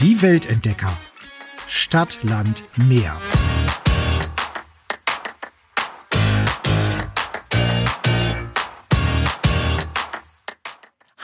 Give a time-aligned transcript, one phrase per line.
[0.00, 0.94] Die Weltentdecker.
[1.66, 3.18] Stadt, Land, Meer.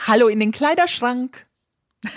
[0.07, 1.45] Hallo in den Kleiderschrank.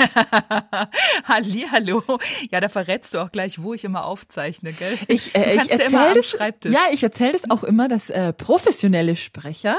[1.24, 2.02] Hallihallo.
[2.50, 4.98] Ja, da verrätst du auch gleich, wo ich immer aufzeichne, gell?
[5.09, 9.77] Ich, äh, ich erzähle das, ja, ich erzähle das auch immer, dass äh, professionelle Sprecher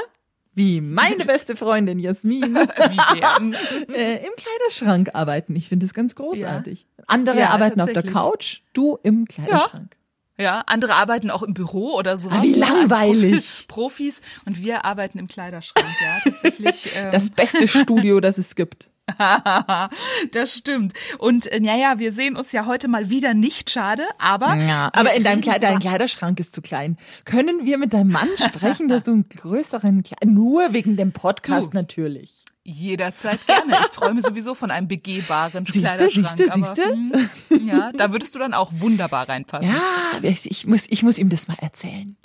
[0.58, 5.56] wie meine beste Freundin Jasmin äh, im Kleiderschrank arbeiten.
[5.56, 6.86] Ich finde das ganz großartig.
[6.98, 7.04] Ja.
[7.06, 9.96] Andere ja, arbeiten auf der Couch, du im Kleiderschrank.
[10.36, 10.44] Ja.
[10.44, 10.62] ja.
[10.66, 12.28] andere arbeiten auch im Büro oder so.
[12.28, 13.66] Ah, wie langweilig.
[13.68, 16.90] Profis und wir arbeiten im Kleiderschrank, ja, tatsächlich.
[16.96, 17.12] Ähm.
[17.12, 18.88] Das beste Studio, das es gibt.
[20.32, 20.92] das stimmt.
[21.18, 24.54] Und äh, naja, wir sehen uns ja heute mal wieder nicht schade, aber.
[24.56, 26.96] Ja, aber in deinem Kleid dein Kleiderschrank ist zu klein.
[27.24, 31.72] Können wir mit deinem Mann sprechen, dass du einen größeren Kleid nur wegen dem Podcast
[31.72, 31.76] du.
[31.76, 32.44] natürlich.
[32.64, 33.78] Jederzeit gerne.
[33.80, 36.28] Ich träume sowieso von einem begehbaren siehste, Kleiderschrank.
[36.36, 39.74] Siehste, siehste, hm, Ja, da würdest du dann auch wunderbar reinpassen.
[39.74, 42.16] Ja, ich muss, ich muss ihm das mal erzählen.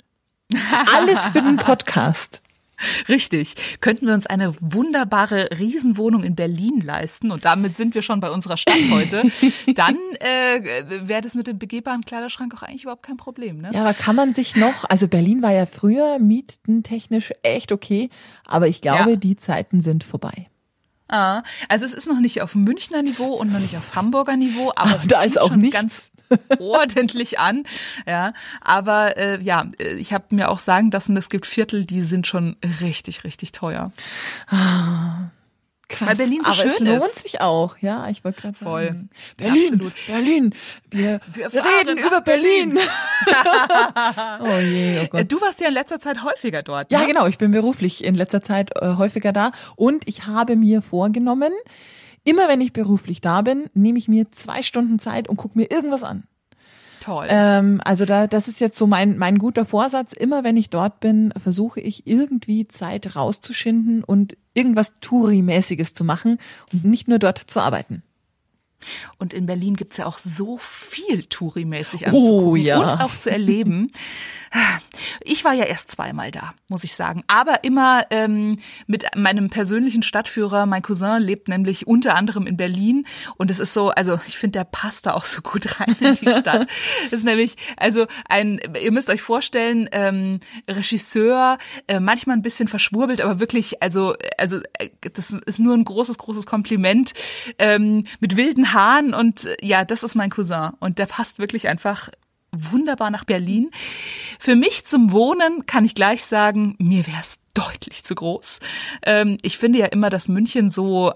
[0.94, 2.42] Alles für den Podcast.
[3.08, 3.54] Richtig.
[3.80, 8.30] Könnten wir uns eine wunderbare Riesenwohnung in Berlin leisten und damit sind wir schon bei
[8.30, 9.22] unserer Stadt heute,
[9.74, 13.60] dann äh, wäre das mit dem begehbaren Kleiderschrank auch eigentlich überhaupt kein Problem.
[13.60, 13.70] Ne?
[13.72, 18.10] Ja, aber kann man sich noch, also Berlin war ja früher mietentechnisch echt okay,
[18.46, 19.16] aber ich glaube, ja.
[19.16, 20.48] die Zeiten sind vorbei.
[21.08, 24.72] Ah, also es ist noch nicht auf Münchner Niveau und noch nicht auf Hamburger Niveau,
[24.74, 25.76] aber da ist auch nichts.
[25.76, 26.10] ganz
[26.58, 27.64] ordentlich an.
[28.06, 32.26] Ja, aber äh, ja, ich habe mir auch sagen lassen, es gibt Viertel, die sind
[32.26, 33.92] schon richtig, richtig teuer.
[34.48, 35.30] Ah.
[35.88, 37.18] Krass, Weil Berlin so aber schön es lohnt ist.
[37.22, 38.86] sich auch, ja, ich wollte gerade Voll.
[38.86, 39.10] Sagen.
[39.36, 39.92] Berlin, Absolut.
[40.06, 40.54] Berlin,
[40.90, 42.70] wir, wir reden über Berlin.
[42.70, 42.78] Berlin.
[44.40, 45.30] oh je, oh Gott.
[45.30, 46.90] Du warst ja in letzter Zeit häufiger dort.
[46.90, 47.08] Ja, ne?
[47.08, 51.52] genau, ich bin beruflich in letzter Zeit äh, häufiger da und ich habe mir vorgenommen,
[52.24, 55.70] immer wenn ich beruflich da bin, nehme ich mir zwei Stunden Zeit und gucke mir
[55.70, 56.24] irgendwas an.
[57.00, 57.26] Toll.
[57.28, 60.14] Ähm, also da, das ist jetzt so mein, mein guter Vorsatz.
[60.14, 66.38] Immer wenn ich dort bin, versuche ich irgendwie Zeit rauszuschinden und irgendwas Touri-mäßiges zu machen
[66.72, 68.02] und nicht nur dort zu arbeiten.
[69.18, 72.78] Und in Berlin gibt's ja auch so viel Touri-mäßig anzugucken oh, ja.
[72.78, 73.90] und auch zu erleben.
[75.24, 77.24] Ich war ja erst zweimal da, muss ich sagen.
[77.26, 80.66] Aber immer ähm, mit meinem persönlichen Stadtführer.
[80.66, 83.06] Mein Cousin lebt nämlich unter anderem in Berlin.
[83.36, 86.14] Und es ist so, also ich finde, der passt da auch so gut rein in
[86.14, 86.68] die Stadt.
[87.04, 91.58] Das ist nämlich, also ein, ihr müsst euch vorstellen, ähm, Regisseur,
[91.88, 96.18] äh, manchmal ein bisschen verschwurbelt, aber wirklich, also, also äh, das ist nur ein großes,
[96.18, 97.12] großes Kompliment.
[97.58, 100.72] Ähm, mit wilden Haaren und äh, ja, das ist mein Cousin.
[100.80, 102.08] Und der passt wirklich einfach
[102.52, 103.70] wunderbar nach Berlin.
[104.38, 108.60] Für mich zum Wohnen kann ich gleich sagen, mir wäre es deutlich zu groß.
[109.04, 111.12] Ähm, ich finde ja immer, dass München so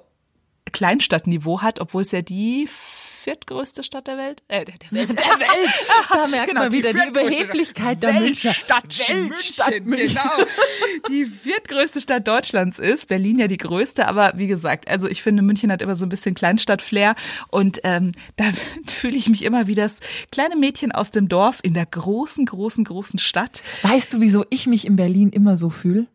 [0.72, 2.68] Kleinstadtniveau hat, obwohl es ja die
[3.18, 4.42] viertgrößte Stadt der Welt.
[4.48, 5.08] Äh, der, der Welt.
[5.18, 5.74] Der Welt.
[6.10, 9.08] Da merkt genau, man wieder die, die Überheblichkeit der Weltstadt.
[9.08, 10.18] Weltstadt München.
[10.18, 10.46] Genau.
[11.08, 13.08] Die viertgrößte Stadt Deutschlands ist.
[13.08, 16.08] Berlin ja die größte, aber wie gesagt, also ich finde, München hat immer so ein
[16.08, 17.14] bisschen Kleinstadt-Flair
[17.48, 18.44] und ähm, da
[18.86, 19.98] fühle ich mich immer wie das
[20.32, 23.62] kleine Mädchen aus dem Dorf in der großen, großen, großen Stadt.
[23.82, 26.06] Weißt du, wieso ich mich in Berlin immer so fühle?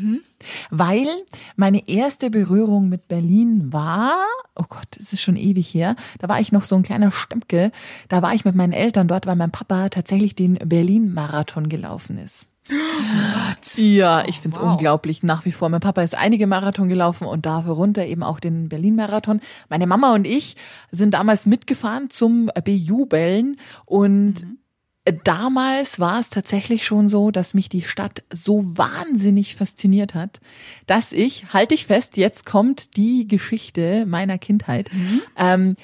[0.00, 0.20] Mhm.
[0.70, 1.06] Weil
[1.56, 4.16] meine erste Berührung mit Berlin war,
[4.54, 7.72] oh Gott, es ist schon ewig her, da war ich noch so ein kleiner Stempke,
[8.08, 12.48] da war ich mit meinen Eltern dort, weil mein Papa tatsächlich den Berlin-Marathon gelaufen ist.
[12.68, 13.76] What?
[13.78, 14.72] Ja, ich find's oh, wow.
[14.72, 15.68] unglaublich nach wie vor.
[15.70, 19.40] Mein Papa ist einige Marathon gelaufen und dafür runter eben auch den Berlin-Marathon.
[19.68, 20.56] Meine Mama und ich
[20.90, 23.56] sind damals mitgefahren zum Bejubeln
[23.86, 24.59] und mhm
[25.04, 30.40] damals war es tatsächlich schon so, dass mich die Stadt so wahnsinnig fasziniert hat,
[30.86, 34.90] dass ich, halte ich fest, jetzt kommt die Geschichte meiner Kindheit.
[34.92, 35.22] Mhm.
[35.36, 35.76] Ähm,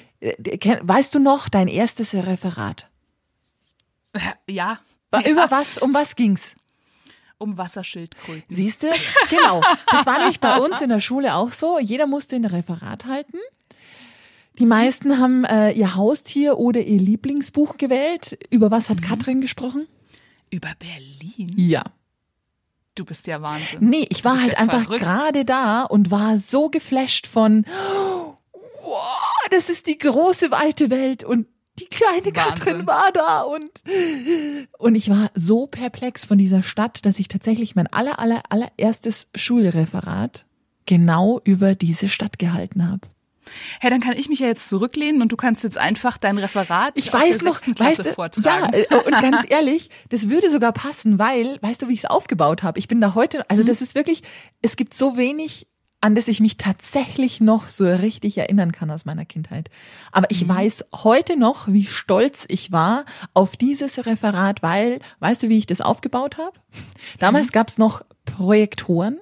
[0.81, 2.89] weißt du noch dein erstes Referat?
[4.47, 4.79] Ja.
[5.25, 6.55] Über was, um was ging's?
[7.39, 8.43] Um Wasserschildkröten.
[8.49, 8.87] Siehst du?
[9.29, 9.61] Genau.
[9.91, 11.79] Das war nämlich bei uns in der Schule auch so.
[11.79, 13.37] Jeder musste ein Referat halten.
[14.59, 18.39] Die meisten haben äh, ihr Haustier oder ihr Lieblingsbuch gewählt.
[18.49, 19.05] Über was hat mhm.
[19.05, 19.87] Katrin gesprochen?
[20.49, 21.53] Über Berlin?
[21.57, 21.83] Ja.
[22.95, 23.79] Du bist ja Wahnsinn.
[23.81, 27.63] Nee, ich war halt ja einfach gerade da und war so geflasht von,
[28.83, 29.15] wow,
[29.51, 32.33] das ist die große weite Welt und die kleine Wahnsinn.
[32.33, 33.69] Katrin war da und
[34.79, 39.29] und ich war so perplex von dieser Stadt, dass ich tatsächlich mein aller aller allererstes
[39.35, 40.45] Schulreferat
[40.87, 43.01] genau über diese Stadt gehalten habe.
[43.79, 46.93] Hey, dann kann ich mich ja jetzt zurücklehnen und du kannst jetzt einfach dein Referat
[46.95, 48.73] ich weiß noch, weißt du, vortragen.
[48.73, 52.05] Ja, äh, und ganz ehrlich, das würde sogar passen, weil, weißt du, wie ich es
[52.05, 52.79] aufgebaut habe?
[52.79, 53.67] Ich bin da heute, also mhm.
[53.67, 54.23] das ist wirklich,
[54.61, 55.67] es gibt so wenig
[55.99, 59.69] an das ich mich tatsächlich noch so richtig erinnern kann aus meiner Kindheit.
[60.11, 60.49] Aber ich mhm.
[60.49, 65.65] weiß heute noch, wie stolz ich war auf dieses Referat, weil, weißt du, wie ich
[65.65, 66.57] das aufgebaut habe?
[67.19, 67.51] Damals mhm.
[67.51, 69.17] gab's noch Projektoren.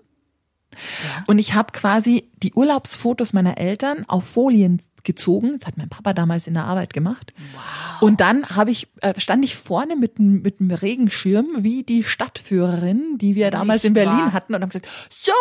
[0.74, 1.24] Ja.
[1.28, 5.54] Und ich habe quasi die Urlaubsfotos meiner Eltern auf Folien gezogen.
[5.58, 7.32] Das hat mein Papa damals in der Arbeit gemacht.
[7.54, 8.02] Wow.
[8.02, 12.04] Und dann habe ich äh, stand ich vorne mit einem mit einem Regenschirm wie die
[12.04, 14.34] Stadtführerin, die wir damals Nicht in Berlin wahr.
[14.34, 15.32] hatten und haben gesagt: "So,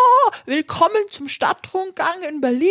[0.45, 2.69] willkommen zum Stadtrundgang in Berlin.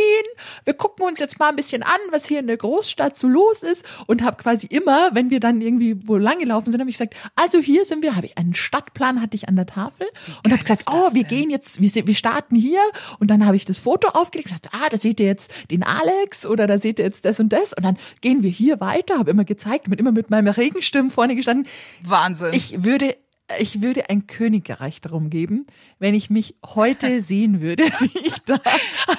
[0.64, 3.64] Wir gucken uns jetzt mal ein bisschen an, was hier in der Großstadt so los
[3.64, 6.98] ist." Und habe quasi immer, wenn wir dann irgendwie wo lang gelaufen sind, habe ich
[6.98, 10.08] gesagt: "Also hier sind wir, habe ich einen Stadtplan hatte ich an der Tafel
[10.46, 11.40] und habe gesagt: "Oh, wir denn?
[11.40, 12.82] gehen jetzt, wir, wir starten hier."
[13.20, 15.84] Und dann habe ich das Foto aufgelegt und gesagt: "Ah, da seht ihr jetzt den
[15.84, 19.18] Alex oder da seht ihr jetzt das und das und dann gehen wir hier weiter,
[19.18, 21.68] habe immer gezeigt, mit immer mit meinem Regenstimmen vorne gestanden.
[22.04, 22.52] Wahnsinn.
[22.54, 23.16] Ich würde
[23.60, 25.68] ich würde ein Königreich darum geben,
[26.00, 28.60] wenn ich mich heute sehen würde, wie ich da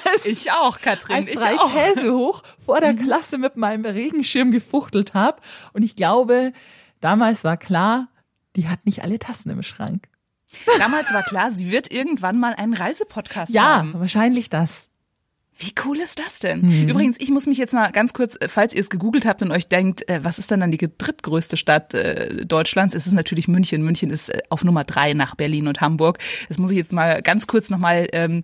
[0.05, 3.03] als, ich auch, Katrin, als drei Käse hoch vor der mhm.
[3.03, 5.41] Klasse mit meinem Regenschirm gefuchtelt habe.
[5.73, 6.53] Und ich glaube,
[7.01, 8.09] damals war klar,
[8.55, 10.07] die hat nicht alle Tassen im Schrank.
[10.79, 13.93] Damals war klar, sie wird irgendwann mal einen Reisepodcast ja, haben.
[13.93, 14.89] Ja, wahrscheinlich das.
[15.57, 16.61] Wie cool ist das denn?
[16.61, 16.89] Mhm.
[16.89, 19.51] Übrigens, ich muss mich jetzt mal ganz kurz, äh, falls ihr es gegoogelt habt und
[19.51, 22.93] euch denkt, äh, was ist dann dann die drittgrößte Stadt äh, Deutschlands?
[22.93, 23.81] Es ist natürlich München.
[23.81, 26.19] München ist äh, auf Nummer drei nach Berlin und Hamburg.
[26.49, 28.41] Das muss ich jetzt mal ganz kurz nochmal ähm,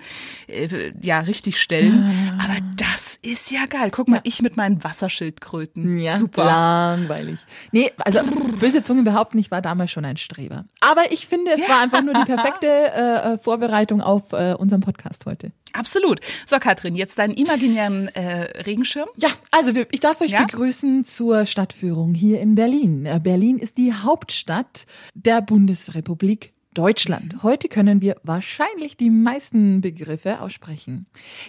[0.47, 2.37] äh, ja richtig stellen.
[2.41, 3.91] Aber das ist ja geil.
[3.91, 4.21] Guck mal, ja.
[4.23, 5.99] ich mit meinen Wasserschildkröten.
[5.99, 6.45] Ja, Super.
[6.45, 7.39] langweilig.
[7.73, 8.21] Nee, also
[8.59, 10.63] böse Zungen behaupten, ich war damals schon ein Streber.
[10.79, 11.69] Aber ich finde, es ja.
[11.69, 15.51] war einfach nur die perfekte äh, Vorbereitung auf äh, unseren Podcast heute.
[15.73, 16.19] Absolut.
[16.45, 19.07] So, Katrin, jetzt deinen imaginären äh, Regenschirm.
[19.17, 20.43] Ja, also ich darf euch ja?
[20.43, 23.05] begrüßen zur Stadtführung hier in Berlin.
[23.05, 27.43] Äh, Berlin ist die Hauptstadt der Bundesrepublik Deutschland.
[27.43, 31.05] Heute können wir wahrscheinlich die meisten Begriffe aussprechen.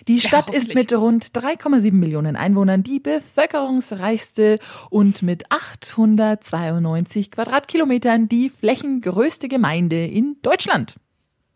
[0.08, 4.56] Die Stadt ja, ist mit rund 3,7 Millionen Einwohnern die bevölkerungsreichste
[4.90, 10.96] und mit 892 Quadratkilometern die flächengrößte Gemeinde in Deutschland.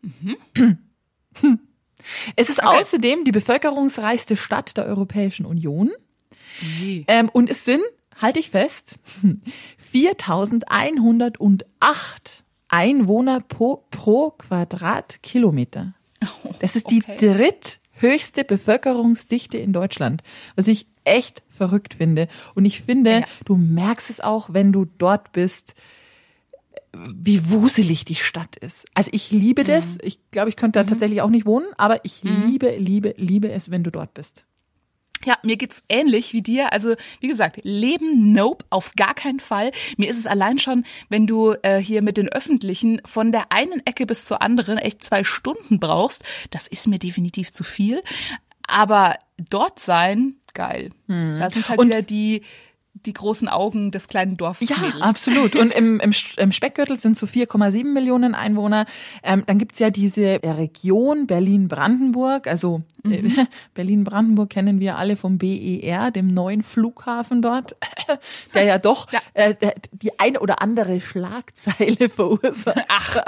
[0.01, 0.77] Mhm.
[2.35, 2.79] Es ist okay.
[2.79, 5.91] außerdem die bevölkerungsreichste Stadt der Europäischen Union.
[7.07, 7.81] Ähm, und es sind,
[8.15, 8.95] halte ich fest,
[9.77, 15.93] 4108 Einwohner pro, pro Quadratkilometer.
[16.59, 17.17] Das ist die okay.
[17.17, 20.23] dritthöchste Bevölkerungsdichte in Deutschland,
[20.55, 22.27] was ich echt verrückt finde.
[22.55, 23.25] Und ich finde, ja.
[23.45, 25.75] du merkst es auch, wenn du dort bist,
[26.93, 28.85] wie wuselig die Stadt ist.
[28.93, 29.95] Also ich liebe das.
[29.95, 30.01] Mhm.
[30.03, 30.89] Ich glaube, ich könnte da mhm.
[30.89, 32.43] tatsächlich auch nicht wohnen, aber ich mhm.
[32.47, 34.45] liebe, liebe, liebe es, wenn du dort bist.
[35.25, 36.71] Ja, mir geht's ähnlich wie dir.
[36.73, 39.71] Also, wie gesagt, Leben, nope, auf gar keinen Fall.
[39.97, 43.85] Mir ist es allein schon, wenn du äh, hier mit den Öffentlichen von der einen
[43.85, 48.03] Ecke bis zur anderen echt zwei Stunden brauchst, das ist mir definitiv zu viel.
[48.67, 50.91] Aber dort sein, geil.
[51.07, 51.37] Hm.
[51.39, 52.43] Das sind halt Und wieder die,
[53.05, 54.69] die großen Augen des kleinen Dorfes.
[54.69, 55.55] Ja, absolut.
[55.55, 58.85] Und im, im, im Speckgürtel sind so 4,7 Millionen Einwohner.
[59.23, 62.47] Ähm, dann gibt's ja diese Region Berlin-Brandenburg.
[62.47, 63.47] Also äh, mhm.
[63.73, 67.75] Berlin-Brandenburg kennen wir alle vom BER, dem neuen Flughafen dort,
[68.53, 69.19] der ja doch ja.
[69.33, 69.55] Äh,
[69.91, 72.83] die eine oder andere Schlagzeile verursacht.
[72.87, 73.23] Ach.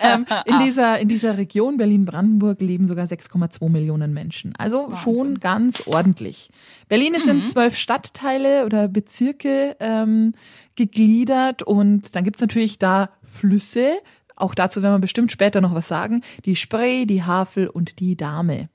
[0.00, 4.54] ähm, in, dieser, in dieser Region Berlin-Brandenburg leben sogar 6,2 Millionen Menschen.
[4.56, 4.98] Also Wahnsinn.
[4.98, 6.50] schon ganz ordentlich.
[6.88, 7.32] Berlin ist mhm.
[7.32, 10.34] in zwölf Stadtteile oder Bezirke ähm,
[10.76, 13.92] gegliedert und dann gibt's natürlich da Flüsse.
[14.36, 16.22] Auch dazu werden wir bestimmt später noch was sagen.
[16.44, 18.68] Die Spree, die Havel und die Dame.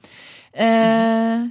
[0.52, 1.48] Äh,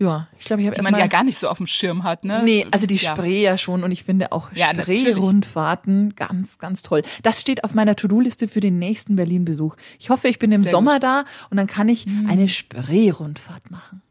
[0.00, 2.24] ja, ich glaube, ich habe Die man ja gar nicht so auf dem Schirm hat,
[2.24, 2.42] ne?
[2.44, 3.10] Nee, also die ja.
[3.10, 7.02] Spree ja schon und ich finde auch ja, Spree-Rundfahrten ganz, ganz toll.
[7.22, 9.76] Das steht auf meiner To-Do-Liste für den nächsten Berlin-Besuch.
[9.98, 11.02] Ich hoffe, ich bin im Sehr Sommer gut.
[11.02, 12.28] da und dann kann ich mhm.
[12.28, 14.02] eine Spree-Rundfahrt machen.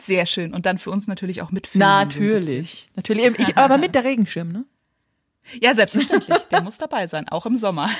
[0.00, 0.54] Sehr schön.
[0.54, 1.86] Und dann für uns natürlich auch mitfilmen.
[1.86, 2.88] Natürlich.
[2.96, 3.38] Natürlich.
[3.38, 4.64] Ich, aber mit der Regenschirm, ne?
[5.60, 6.38] Ja, selbstverständlich.
[6.50, 7.90] Der muss dabei sein, auch im Sommer.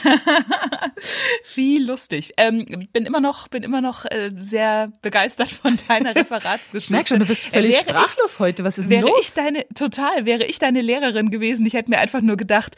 [1.55, 2.33] Wie lustig.
[2.37, 6.79] Ähm, bin immer noch, bin immer noch äh, sehr begeistert von deiner Referatsgeschichte.
[6.79, 8.65] Ich merke schon, du bist völlig wäre sprachlos ich, heute.
[8.65, 9.21] Was ist wäre los?
[9.21, 12.77] Ich deine, total, wäre ich deine Lehrerin gewesen, ich hätte mir einfach nur gedacht,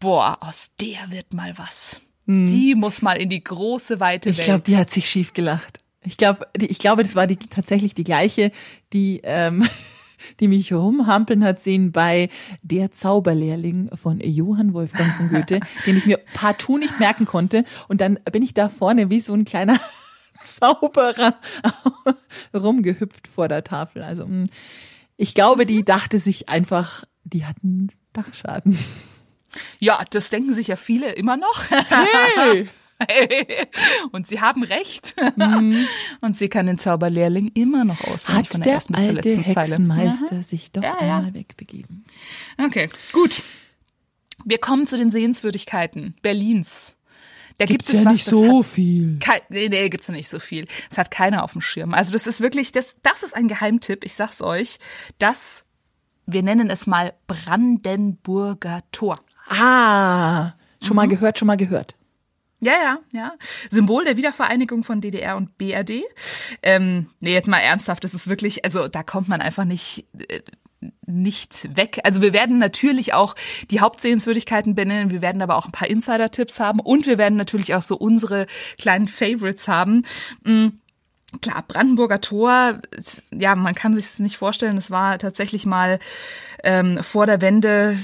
[0.00, 2.02] boah, aus der wird mal was.
[2.26, 2.46] Hm.
[2.46, 4.38] Die muss mal in die große, weite Welt.
[4.38, 5.80] Ich glaube, die hat sich schief gelacht.
[6.02, 8.52] Ich glaube, ich glaube, das war die, tatsächlich die gleiche,
[8.92, 9.66] die, ähm,
[10.40, 12.28] die mich rumhampeln hat sehen bei
[12.62, 17.64] Der Zauberlehrling von Johann Wolfgang von Goethe, den ich mir partout nicht merken konnte.
[17.88, 19.78] Und dann bin ich da vorne wie so ein kleiner
[20.42, 21.36] Zauberer
[22.54, 24.02] rumgehüpft vor der Tafel.
[24.02, 24.46] Also mm,
[25.18, 28.78] ich glaube, die dachte sich einfach, die hatten Dachschaden.
[29.78, 31.70] Ja, das denken sich ja viele immer noch.
[31.70, 32.68] Hey!
[34.12, 35.14] und sie haben recht.
[35.36, 35.76] Mhm.
[36.20, 39.42] Und sie kann den Zauberlehrling immer noch Hat von der, der ersten bis zur letzten
[39.42, 40.42] Hexenmeister Zeile.
[40.42, 41.34] sich doch ja, einmal ja.
[41.34, 42.04] wegbegeben.
[42.62, 43.42] Okay, gut.
[44.44, 46.96] Wir kommen zu den Sehenswürdigkeiten Berlins.
[47.58, 49.18] Da gibt's gibt es ja was, nicht so viel.
[49.18, 50.66] Kein, nee, nee, gibt's nicht so viel.
[50.90, 51.92] Es hat keiner auf dem Schirm.
[51.92, 54.78] Also das ist wirklich, das, das ist ein Geheimtipp, ich sag's euch.
[55.18, 55.64] Das,
[56.24, 59.18] wir nennen es mal Brandenburger Tor.
[59.46, 60.96] Ah, schon mhm.
[60.96, 61.96] mal gehört, schon mal gehört.
[62.60, 63.32] Ja, ja, ja.
[63.70, 66.02] Symbol der Wiedervereinigung von DDR und BRD.
[66.62, 70.40] Ähm, nee, jetzt mal ernsthaft, das ist wirklich, also da kommt man einfach nicht, äh,
[71.06, 72.00] nicht weg.
[72.04, 73.34] Also wir werden natürlich auch
[73.70, 77.74] die Hauptsehenswürdigkeiten benennen, wir werden aber auch ein paar Insider-Tipps haben und wir werden natürlich
[77.74, 78.46] auch so unsere
[78.78, 80.04] kleinen Favorites haben.
[80.44, 80.80] Mhm.
[81.42, 82.80] Klar, Brandenburger Tor,
[83.30, 84.76] ja, man kann sich es nicht vorstellen.
[84.76, 86.00] Es war tatsächlich mal
[86.64, 87.96] ähm, vor der Wende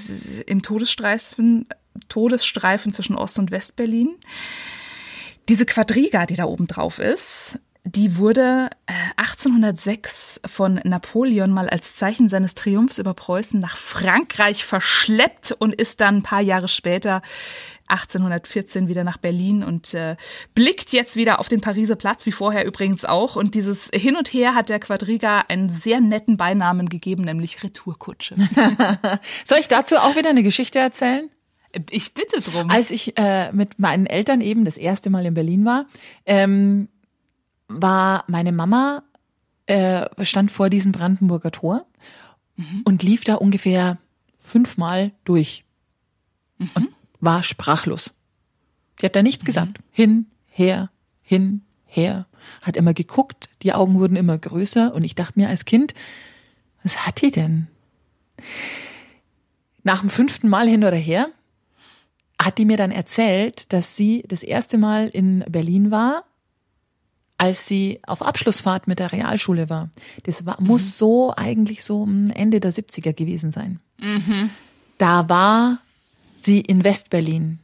[0.46, 1.66] im Todesstreifen,
[2.08, 4.16] Todesstreifen zwischen Ost- und Westberlin.
[5.48, 8.68] Diese Quadriga, die da oben drauf ist, die wurde
[9.16, 15.72] 1806 äh, von Napoleon mal als Zeichen seines Triumphs über Preußen nach Frankreich verschleppt und
[15.72, 17.22] ist dann ein paar Jahre später
[17.86, 20.16] 1814 wieder nach Berlin und äh,
[20.56, 23.36] blickt jetzt wieder auf den Pariser Platz, wie vorher übrigens auch.
[23.36, 28.34] Und dieses Hin und Her hat der Quadriga einen sehr netten Beinamen gegeben, nämlich Retourkutsche.
[29.44, 31.30] Soll ich dazu auch wieder eine Geschichte erzählen?
[31.90, 32.70] Ich bitte drum.
[32.70, 35.86] Als ich äh, mit meinen Eltern eben das erste Mal in Berlin war,
[36.24, 36.88] ähm,
[37.68, 39.02] war meine Mama,
[39.66, 41.86] äh, stand vor diesem Brandenburger Tor
[42.56, 42.82] mhm.
[42.84, 43.98] und lief da ungefähr
[44.38, 45.64] fünfmal durch
[46.58, 46.70] mhm.
[46.74, 46.88] und
[47.20, 48.14] war sprachlos.
[49.00, 49.46] Die hat da nichts mhm.
[49.46, 49.78] gesagt.
[49.92, 50.90] Hin, her,
[51.22, 52.26] hin, her.
[52.62, 55.94] Hat immer geguckt, die Augen wurden immer größer und ich dachte mir als Kind,
[56.82, 57.66] was hat die denn?
[59.82, 61.28] Nach dem fünften Mal hin oder her
[62.40, 66.24] hat die mir dann erzählt, dass sie das erste Mal in Berlin war
[67.38, 69.90] als sie auf Abschlussfahrt mit der Realschule war.
[70.24, 70.68] Das war, mhm.
[70.68, 73.80] muss so eigentlich so Ende der 70er gewesen sein.
[73.98, 74.50] Mhm.
[74.98, 75.78] Da war
[76.38, 77.58] sie in Westberlin.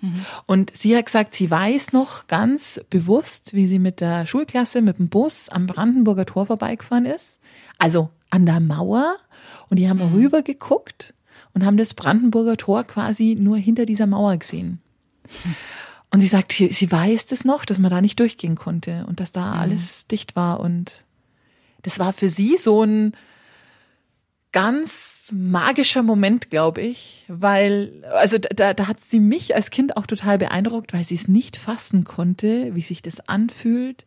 [0.00, 0.26] Mhm.
[0.46, 4.98] Und sie hat gesagt, sie weiß noch ganz bewusst, wie sie mit der Schulklasse mit
[4.98, 7.40] dem Bus am Brandenburger Tor vorbeigefahren ist.
[7.78, 9.16] Also an der Mauer.
[9.68, 10.14] Und die haben mhm.
[10.14, 11.14] rüber geguckt
[11.58, 14.80] und haben das Brandenburger Tor quasi nur hinter dieser Mauer gesehen.
[16.10, 19.32] Und sie sagt, sie weiß das noch, dass man da nicht durchgehen konnte und dass
[19.32, 19.60] da mhm.
[19.60, 20.60] alles dicht war.
[20.60, 21.04] Und
[21.82, 23.16] das war für sie so ein
[24.52, 30.06] ganz magischer Moment, glaube ich, weil, also da, da hat sie mich als Kind auch
[30.06, 34.06] total beeindruckt, weil sie es nicht fassen konnte, wie sich das anfühlt.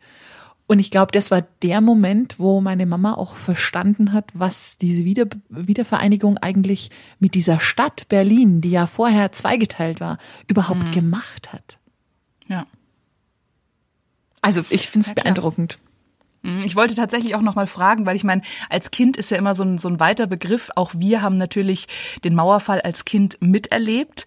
[0.71, 5.03] Und ich glaube, das war der Moment, wo meine Mama auch verstanden hat, was diese
[5.03, 10.91] Wieder Wiedervereinigung eigentlich mit dieser Stadt Berlin, die ja vorher zweigeteilt war, überhaupt mhm.
[10.91, 11.77] gemacht hat.
[12.47, 12.67] Ja.
[14.41, 15.77] Also ich finde es ja, beeindruckend.
[15.77, 15.90] Mhm,
[16.43, 19.53] ich wollte tatsächlich auch noch mal fragen, weil ich meine, als Kind ist ja immer
[19.53, 20.71] so ein, so ein weiter Begriff.
[20.75, 21.87] Auch wir haben natürlich
[22.23, 24.25] den Mauerfall als Kind miterlebt.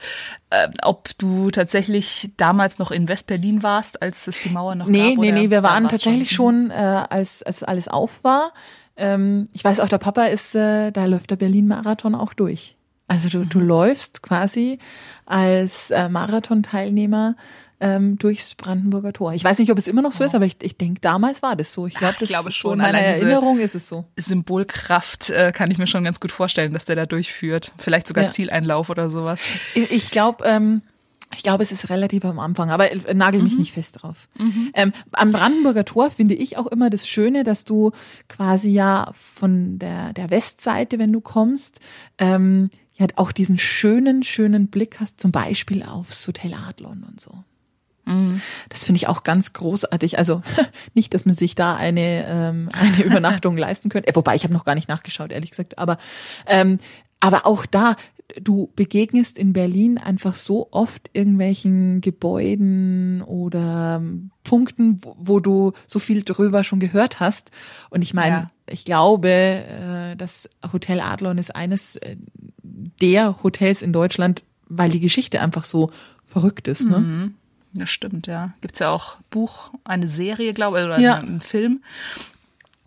[0.50, 5.10] Äh, ob du tatsächlich damals noch in West-Berlin warst, als es die Mauer noch nee,
[5.10, 5.18] gab?
[5.18, 8.52] Nee, nee, nee, wir waren tatsächlich schon, schon äh, als, als alles auf war.
[8.96, 12.76] Ähm, ich weiß auch, der Papa ist, äh, da läuft der Berlin-Marathon auch durch.
[13.06, 13.66] Also du, du mhm.
[13.66, 14.78] läufst quasi
[15.26, 17.36] als äh, Marathon-Teilnehmer
[17.80, 19.32] ähm, durchs Brandenburger Tor.
[19.34, 20.26] Ich weiß nicht, ob es immer noch so oh.
[20.26, 21.86] ist, aber ich, ich denke, damals war das so.
[21.86, 22.74] Ich, glaub, Ach, ich glaube schon.
[22.74, 24.04] In meiner Erinnerung ist es so.
[24.16, 27.72] Symbolkraft äh, kann ich mir schon ganz gut vorstellen, dass der da durchführt.
[27.78, 28.30] Vielleicht sogar ja.
[28.30, 29.40] Zieleinlauf oder sowas.
[29.74, 30.82] Ich, ich glaube, ähm,
[31.36, 33.60] ich glaube, es ist relativ am Anfang, aber äh, nagel mich mhm.
[33.60, 34.28] nicht fest drauf.
[34.38, 34.70] Mhm.
[34.74, 37.92] Ähm, am Brandenburger Tor finde ich auch immer das Schöne, dass du
[38.28, 41.80] quasi ja von der, der Westseite, wenn du kommst,
[42.18, 47.32] ähm, ja auch diesen schönen, schönen Blick hast, zum Beispiel aufs Hotel Adlon und so.
[48.04, 48.40] Mhm.
[48.68, 50.18] Das finde ich auch ganz großartig.
[50.18, 50.42] Also
[50.94, 54.08] nicht, dass man sich da eine, ähm, eine Übernachtung leisten könnte.
[54.08, 55.78] Äh, wobei, ich habe noch gar nicht nachgeschaut, ehrlich gesagt.
[55.78, 55.98] Aber,
[56.46, 56.78] ähm,
[57.20, 57.96] aber auch da,
[58.40, 65.72] du begegnest in Berlin einfach so oft irgendwelchen Gebäuden oder ähm, Punkten, wo, wo du
[65.86, 67.50] so viel drüber schon gehört hast.
[67.90, 68.46] Und ich meine, ja.
[68.68, 72.16] ich glaube, äh, das Hotel Adlon ist eines äh,
[72.62, 75.90] der Hotels in Deutschland, weil die Geschichte einfach so
[76.24, 76.88] verrückt ist.
[76.88, 76.98] Ne?
[76.98, 77.34] Mhm.
[77.74, 78.52] Das stimmt, ja.
[78.60, 81.16] Gibt's ja auch Buch, eine Serie, glaube ich, oder ja.
[81.16, 81.82] einen Film.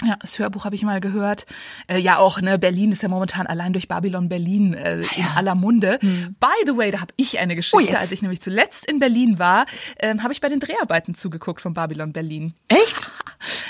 [0.05, 1.47] Ja, das Hörbuch habe ich mal gehört.
[1.87, 5.25] Äh, ja, auch ne, Berlin ist ja momentan allein durch Babylon Berlin äh, ah, ja.
[5.25, 5.97] in aller Munde.
[6.01, 6.35] Hm.
[6.39, 7.93] By the way, da habe ich eine Geschichte.
[7.93, 9.65] Oh, als ich nämlich zuletzt in Berlin war,
[9.97, 12.53] ähm, habe ich bei den Dreharbeiten zugeguckt von Babylon Berlin.
[12.67, 13.09] Echt?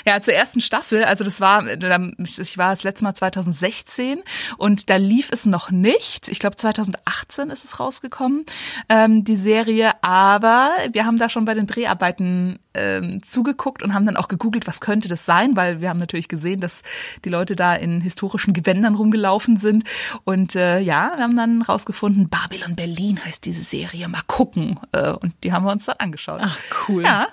[0.08, 4.22] Ja, zur ersten Staffel, also das war, ich war das letzte Mal 2016
[4.56, 6.30] und da lief es noch nicht.
[6.30, 8.46] Ich glaube 2018 ist es rausgekommen,
[8.88, 9.92] ähm, die Serie.
[10.02, 14.66] Aber wir haben da schon bei den Dreharbeiten ähm, zugeguckt und haben dann auch gegoogelt,
[14.66, 16.80] was könnte das sein, weil wir haben natürlich gesehen, dass
[17.26, 19.84] die Leute da in historischen Gewändern rumgelaufen sind.
[20.24, 24.08] Und äh, ja, wir haben dann rausgefunden, Babylon Berlin heißt diese Serie.
[24.08, 24.80] Mal gucken.
[24.92, 26.40] Äh, und die haben wir uns dann angeschaut.
[26.42, 27.02] Ach, cool.
[27.02, 27.26] Ja.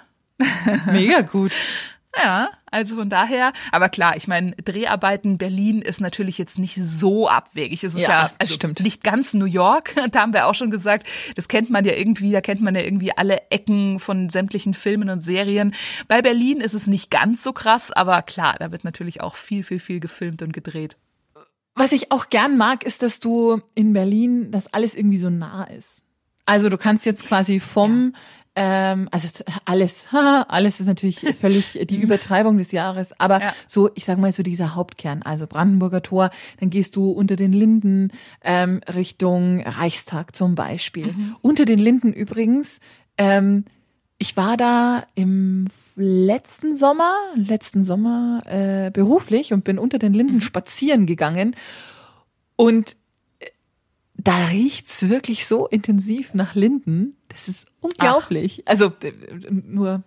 [0.92, 1.54] Mega gut.
[2.18, 7.30] Ja, also von daher, aber klar, ich meine, Dreharbeiten Berlin ist natürlich jetzt nicht so
[7.30, 7.86] abwegig.
[7.86, 8.82] Es ist ja, ja also stimmt.
[8.82, 12.32] nicht ganz New York, da haben wir auch schon gesagt, das kennt man ja irgendwie,
[12.32, 15.74] da kennt man ja irgendwie alle Ecken von sämtlichen Filmen und Serien.
[16.10, 19.64] Bei Berlin ist es nicht ganz so krass, aber klar, da wird natürlich auch viel,
[19.64, 20.98] viel, viel gefilmt und gedreht.
[21.76, 25.64] Was ich auch gern mag, ist, dass du in Berlin, dass alles irgendwie so nah
[25.64, 26.04] ist.
[26.46, 28.20] Also du kannst jetzt quasi vom ja
[28.56, 33.54] ähm, also alles, alles ist natürlich völlig die Übertreibung des Jahres, aber ja.
[33.68, 37.52] so, ich sag mal so dieser Hauptkern, also Brandenburger Tor, dann gehst du unter den
[37.52, 38.12] Linden
[38.44, 41.08] ähm, Richtung Reichstag zum Beispiel.
[41.08, 41.36] Mhm.
[41.42, 42.80] Unter den Linden übrigens,
[43.18, 43.66] ähm,
[44.18, 50.36] ich war da im letzten Sommer, letzten Sommer äh, beruflich und bin unter den Linden
[50.36, 50.42] mhm.
[50.42, 51.56] spazieren gegangen
[52.56, 52.96] und
[53.40, 53.48] äh,
[54.16, 57.18] da riecht's wirklich so intensiv nach Linden.
[57.36, 58.64] Das ist unglaublich.
[58.66, 58.70] Ach.
[58.70, 58.94] Also
[59.50, 60.04] nur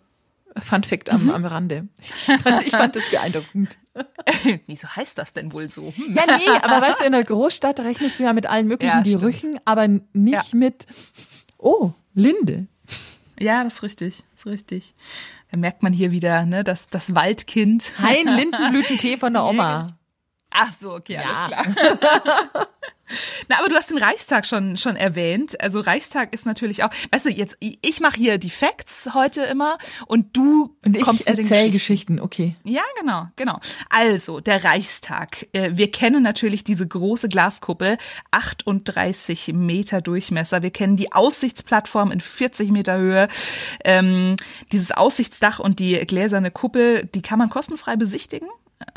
[0.62, 1.30] Fun Fact am, mhm.
[1.30, 1.88] am Rande.
[2.00, 3.76] Ich fand, ich fand das beeindruckend.
[4.66, 5.92] Wieso heißt das denn wohl so?
[5.94, 6.14] Hm.
[6.14, 9.18] Ja, nee, aber weißt du, in der Großstadt rechnest du ja mit allen möglichen ja,
[9.18, 10.58] Gerüchen, aber nicht ja.
[10.58, 10.86] mit,
[11.58, 12.66] oh, Linde.
[13.38, 14.94] Ja, das ist richtig, das ist richtig.
[15.52, 17.92] Da merkt man hier wieder, ne, das, das Waldkind.
[18.02, 19.97] Ein Lindenblütentee von der Oma.
[20.50, 21.50] Ach so, okay, ja.
[21.52, 22.68] alles klar.
[23.48, 25.60] Na, aber du hast den Reichstag schon schon erwähnt.
[25.62, 29.78] Also Reichstag ist natürlich auch, weißt du, jetzt ich mache hier die Facts heute immer
[30.06, 31.72] und du und ich kommst erzähl Geschichten.
[31.72, 32.20] Geschichten.
[32.20, 32.56] Okay.
[32.64, 33.60] Ja, genau, genau.
[33.88, 35.46] Also der Reichstag.
[35.52, 37.96] Äh, wir kennen natürlich diese große Glaskuppel,
[38.30, 40.62] 38 Meter Durchmesser.
[40.62, 43.28] Wir kennen die Aussichtsplattform in 40 Meter Höhe.
[43.84, 44.36] Ähm,
[44.72, 48.48] dieses Aussichtsdach und die gläserne Kuppel, die kann man kostenfrei besichtigen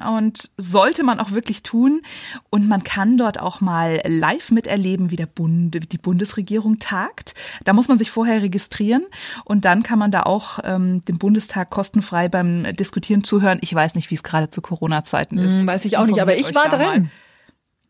[0.08, 2.02] und sollte man auch wirklich tun.
[2.50, 7.34] Und man kann dort auch mal live miterleben, wie der Bund, die Bundesregierung tagt.
[7.64, 9.06] Da muss man sich vorher registrieren
[9.46, 13.60] und dann kann man da auch ähm, dem Bundestag kostenfrei beim Diskutieren zuhören.
[13.62, 15.60] Ich weiß nicht, wie es gerade zu Corona-Zeiten ist.
[15.62, 17.10] Hm, weiß ich auch nicht, aber ich war drin.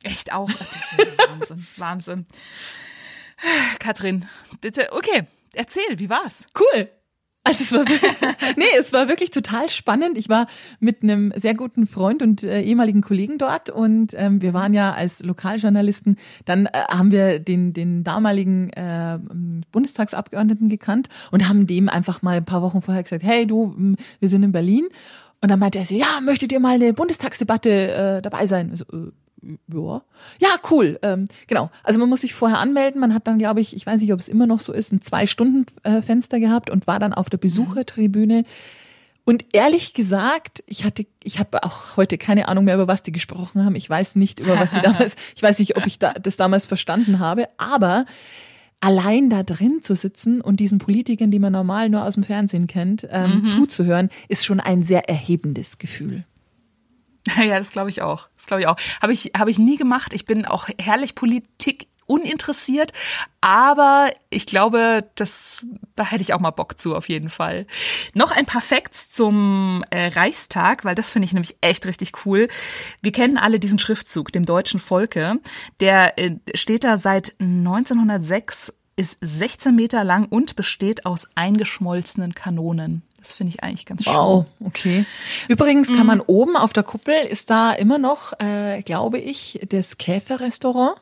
[0.04, 0.50] Echt auch.
[1.30, 2.26] Wahnsinn, Wahnsinn.
[3.80, 4.26] Katrin,
[4.60, 5.24] bitte, okay,
[5.54, 6.46] erzähl, wie war's?
[6.58, 6.90] Cool.
[7.44, 8.12] Also es war wirklich,
[8.58, 10.18] nee, es war wirklich total spannend.
[10.18, 10.48] Ich war
[10.80, 14.94] mit einem sehr guten Freund und äh, ehemaligen Kollegen dort und ähm, wir waren ja
[14.94, 19.20] als Lokaljournalisten, dann äh, haben wir den, den damaligen äh,
[19.72, 24.30] Bundestagsabgeordneten gekannt und haben dem einfach mal ein paar Wochen vorher gesagt, hey du, wir
[24.30, 24.88] sind in Berlin.
[25.44, 28.76] Und dann meinte er so, ja, möchtet ihr mal eine Bundestagsdebatte äh, dabei sein?
[28.76, 30.02] So, äh, ja,
[30.40, 31.00] ja, cool.
[31.02, 31.72] Ähm, genau.
[31.84, 33.00] Also man muss sich vorher anmelden.
[33.00, 35.02] Man hat dann, glaube ich, ich weiß nicht, ob es immer noch so ist, ein
[35.02, 38.44] Zwei-Stunden-Fenster gehabt und war dann auf der Besuchertribüne.
[39.24, 43.12] Und ehrlich gesagt, ich hatte, ich habe auch heute keine Ahnung mehr, über was die
[43.12, 43.76] gesprochen haben.
[43.76, 46.66] Ich weiß nicht, über was sie damals, ich weiß nicht, ob ich da, das damals
[46.66, 48.06] verstanden habe, aber
[48.80, 52.68] allein da drin zu sitzen und diesen Politikern, die man normal nur aus dem Fernsehen
[52.68, 53.46] kennt, ähm, mhm.
[53.46, 56.26] zuzuhören, ist schon ein sehr erhebendes Gefühl.
[57.38, 58.30] Ja, das glaube ich auch.
[58.38, 58.78] Das glaube ich auch.
[59.02, 60.14] Habe ich, habe ich nie gemacht.
[60.14, 62.92] Ich bin auch herrlich Politik uninteressiert,
[63.40, 67.66] aber ich glaube, das, da hätte ich auch mal Bock zu, auf jeden Fall.
[68.14, 72.50] Noch ein paar Facts zum äh, Reichstag, weil das finde ich nämlich echt richtig cool.
[73.02, 75.36] Wir kennen alle diesen Schriftzug, dem deutschen Volke.
[75.80, 83.04] Der äh, steht da seit 1906, ist 16 Meter lang und besteht aus eingeschmolzenen Kanonen.
[83.22, 84.14] Das finde ich eigentlich ganz schön.
[84.14, 85.06] Wow, okay.
[85.48, 86.24] Übrigens kann man mhm.
[86.26, 90.96] oben auf der Kuppel ist da immer noch, äh, glaube ich, das Käferrestaurant.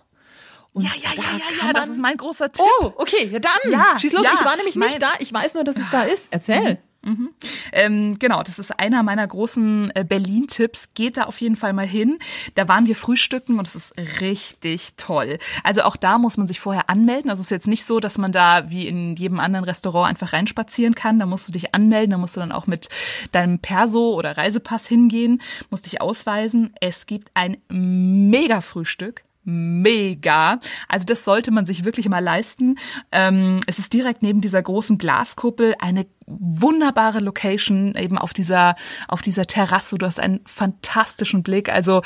[0.73, 2.65] Und ja, ja, ja, ja, ja, das ist mein großer Tipp.
[2.81, 3.71] Oh, okay, ja dann.
[3.71, 5.11] Ja, Schieß los, ja, ich war nämlich nicht da.
[5.19, 6.27] Ich weiß nur, dass es da ist.
[6.31, 6.73] Erzähl.
[6.73, 6.77] Mhm.
[7.01, 7.29] Mhm.
[7.71, 10.93] Ähm, genau, das ist einer meiner großen äh, Berlin-Tipps.
[10.93, 12.19] Geht da auf jeden Fall mal hin.
[12.55, 15.37] Da waren wir frühstücken und es ist richtig toll.
[15.63, 17.29] Also auch da muss man sich vorher anmelden.
[17.29, 20.33] Also es ist jetzt nicht so, dass man da wie in jedem anderen Restaurant einfach
[20.33, 21.19] reinspazieren kann.
[21.19, 22.89] Da musst du dich anmelden, da musst du dann auch mit
[23.31, 26.73] deinem Perso oder Reisepass hingehen, musst dich ausweisen.
[26.81, 30.59] Es gibt ein mega Frühstück mega.
[30.87, 32.77] Also das sollte man sich wirklich mal leisten.
[33.11, 38.75] Ähm, es ist direkt neben dieser großen Glaskuppel eine wunderbare Location eben auf dieser
[39.07, 39.97] auf dieser Terrasse.
[39.97, 41.69] Du hast einen fantastischen Blick.
[41.69, 42.01] Also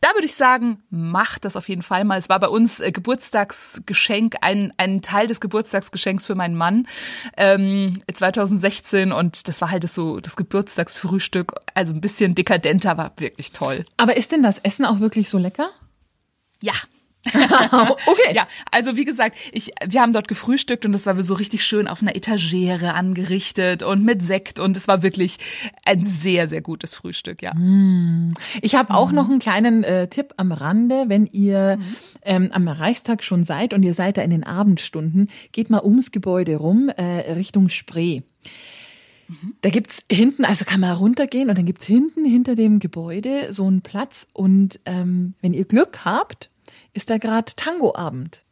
[0.00, 2.18] da würde ich sagen, mach das auf jeden Fall mal.
[2.18, 6.86] Es war bei uns äh, Geburtstagsgeschenk, ein ein Teil des Geburtstagsgeschenks für meinen Mann
[7.36, 11.54] ähm, 2016 und das war halt das so das Geburtstagsfrühstück.
[11.74, 13.84] Also ein bisschen dekadenter, war wirklich toll.
[13.96, 15.70] Aber ist denn das Essen auch wirklich so lecker?
[16.62, 16.74] Ja.
[17.26, 18.34] okay.
[18.34, 21.86] Ja, also wie gesagt, ich, wir haben dort gefrühstückt und das war so richtig schön
[21.86, 25.36] auf einer Etagere angerichtet und mit Sekt und es war wirklich
[25.84, 27.52] ein sehr, sehr gutes Frühstück, ja.
[27.52, 28.32] Mm.
[28.62, 31.96] Ich habe auch noch einen kleinen äh, Tipp am Rande, wenn ihr mhm.
[32.22, 36.12] ähm, am Reichstag schon seid und ihr seid da in den Abendstunden, geht mal ums
[36.12, 38.22] Gebäude rum, äh, Richtung Spree.
[39.62, 43.66] Da gibt's hinten, also kann man runtergehen und dann gibt's hinten hinter dem Gebäude so
[43.66, 46.50] einen Platz und ähm, wenn ihr Glück habt,
[46.92, 48.42] ist da gerade Tangoabend.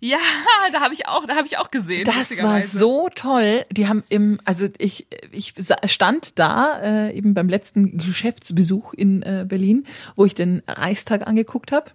[0.00, 0.18] Ja,
[0.72, 2.04] da habe ich auch, da habe ich auch gesehen.
[2.04, 3.64] Das war so toll.
[3.70, 5.54] Die haben im, also ich, ich
[5.86, 11.72] stand da äh, eben beim letzten Geschäftsbesuch in äh, Berlin, wo ich den Reichstag angeguckt
[11.72, 11.90] habe.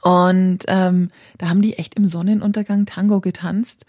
[0.00, 3.84] Und ähm, da haben die echt im Sonnenuntergang Tango getanzt.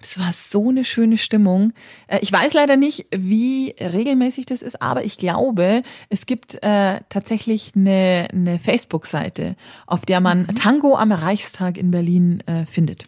[0.00, 1.72] Das war so eine schöne Stimmung.
[2.06, 7.00] Äh, ich weiß leider nicht, wie regelmäßig das ist, aber ich glaube, es gibt äh,
[7.08, 9.56] tatsächlich eine, eine Facebook-Seite,
[9.86, 10.54] auf der man mhm.
[10.54, 13.06] Tango am Reichstag in Berlin äh, findet.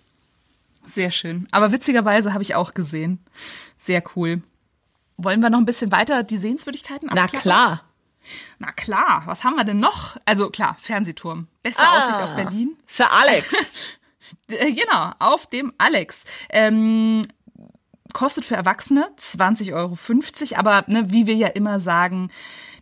[0.84, 1.46] Sehr schön.
[1.52, 3.20] Aber witzigerweise habe ich auch gesehen.
[3.76, 4.42] Sehr cool.
[5.16, 7.30] Wollen wir noch ein bisschen weiter die Sehenswürdigkeiten abklappen?
[7.34, 7.82] Na klar.
[8.58, 10.16] Na klar, was haben wir denn noch?
[10.24, 11.46] Also klar, Fernsehturm.
[11.62, 12.76] Beste ah, Aussicht auf Berlin.
[12.86, 13.46] Sir Alex.
[14.48, 16.24] Äh, genau, auf dem Alex.
[16.50, 17.22] Ähm,
[18.12, 19.96] kostet für Erwachsene 20,50 Euro,
[20.56, 22.30] aber ne, wie wir ja immer sagen,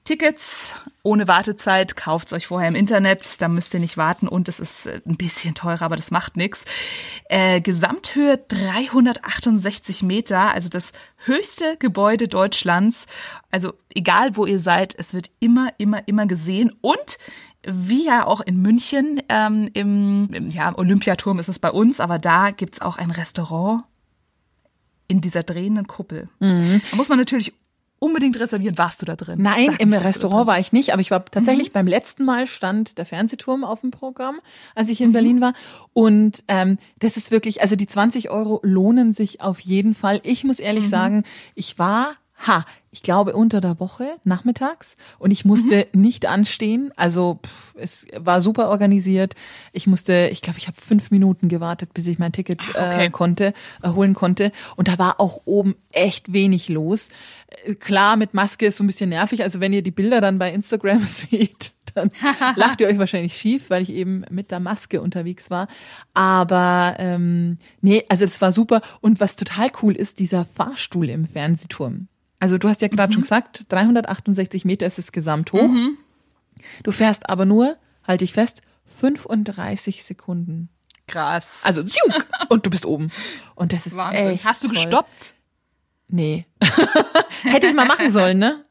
[0.04, 4.58] Tickets ohne Wartezeit, kauft euch vorher im Internet, da müsst ihr nicht warten und es
[4.58, 6.64] ist äh, ein bisschen teurer, aber das macht nichts.
[7.28, 13.06] Äh, Gesamthöhe 368 Meter, also das höchste Gebäude Deutschlands.
[13.50, 17.18] Also egal wo ihr seid, es wird immer, immer, immer gesehen und
[17.64, 22.18] wie ja auch in München ähm, im, im ja, Olympiaturm ist es bei uns, aber
[22.18, 23.84] da gibt's auch ein Restaurant
[25.08, 26.28] in dieser drehenden Kuppel.
[26.38, 26.80] Mhm.
[26.90, 27.52] Da muss man natürlich
[27.98, 28.78] unbedingt reservieren.
[28.78, 29.42] Warst du da drin?
[29.42, 31.72] Nein, Sag im Restaurant war ich nicht, aber ich war tatsächlich mhm.
[31.72, 34.40] beim letzten Mal stand der Fernsehturm auf dem Programm,
[34.74, 35.12] als ich in mhm.
[35.12, 35.54] Berlin war.
[35.92, 40.20] Und ähm, das ist wirklich, also die 20 Euro lohnen sich auf jeden Fall.
[40.22, 40.88] Ich muss ehrlich mhm.
[40.88, 42.14] sagen, ich war
[42.46, 46.00] ha, ich glaube unter der Woche nachmittags und ich musste mhm.
[46.00, 46.92] nicht anstehen.
[46.96, 49.34] Also pff, es war super organisiert.
[49.72, 53.06] Ich musste, ich glaube, ich habe fünf Minuten gewartet, bis ich mein Ticket Ach, okay.
[53.06, 54.52] äh, konnte, äh, holen konnte.
[54.76, 57.10] Und da war auch oben echt wenig los.
[57.64, 59.42] Äh, klar, mit Maske ist so ein bisschen nervig.
[59.42, 62.10] Also wenn ihr die Bilder dann bei Instagram seht, dann
[62.56, 65.68] lacht ihr euch wahrscheinlich schief, weil ich eben mit der Maske unterwegs war.
[66.14, 68.80] Aber ähm, nee, also es war super.
[69.00, 72.08] Und was total cool ist, dieser Fahrstuhl im Fernsehturm.
[72.40, 73.14] Also du hast ja gerade mhm.
[73.14, 75.68] schon gesagt, 368 Meter ist es gesamt hoch.
[75.68, 75.98] Mhm.
[76.82, 80.68] Du fährst aber nur, halte ich fest, 35 Sekunden.
[81.06, 81.60] Krass.
[81.62, 83.10] Also ziuk, und du bist oben.
[83.54, 84.28] Und das ist Wahnsinn.
[84.28, 84.76] echt Hast du toll.
[84.76, 85.34] gestoppt?
[86.08, 86.46] Nee.
[87.42, 88.62] Hätte ich mal machen sollen, ne?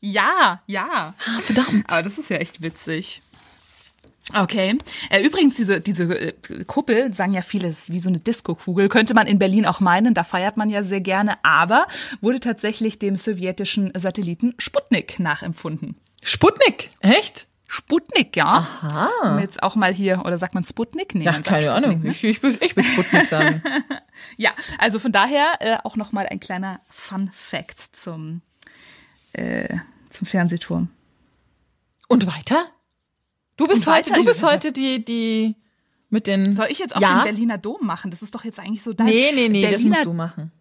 [0.00, 1.14] Ja, ja.
[1.26, 1.90] Ah, verdammt.
[1.90, 3.22] Aber das ist ja echt witzig.
[4.32, 4.78] Okay.
[5.10, 9.26] Äh, übrigens, diese, diese äh, Kuppel, sagen ja vieles wie so eine Disco-Kugel, könnte man
[9.26, 11.86] in Berlin auch meinen, da feiert man ja sehr gerne, aber
[12.22, 15.96] wurde tatsächlich dem sowjetischen Satelliten Sputnik nachempfunden.
[16.22, 16.90] Sputnik?
[17.00, 17.48] Echt?
[17.66, 18.46] Sputnik, ja.
[18.46, 19.10] Aha.
[19.32, 21.14] Um jetzt auch mal hier, oder sagt man Sputnik?
[21.14, 22.02] Nee, Ach, keine Sputnik, Ahnung.
[22.02, 22.10] Ne?
[22.10, 23.62] Ich, ich, will, ich will Sputnik sagen.
[24.36, 28.40] ja, also von daher äh, auch nochmal ein kleiner Fun-Fact zum,
[29.32, 29.76] äh,
[30.08, 30.88] zum Fernsehturm.
[32.08, 32.66] Und weiter?
[33.56, 35.54] Du bist heute, du bist heute die, die
[36.10, 36.52] mit den.
[36.52, 37.20] Soll ich jetzt auch ja?
[37.20, 38.10] den Berliner Dom machen?
[38.10, 39.06] Das ist doch jetzt eigentlich so dein.
[39.06, 40.52] Nee, nee, nee, Berliner, das musst du machen.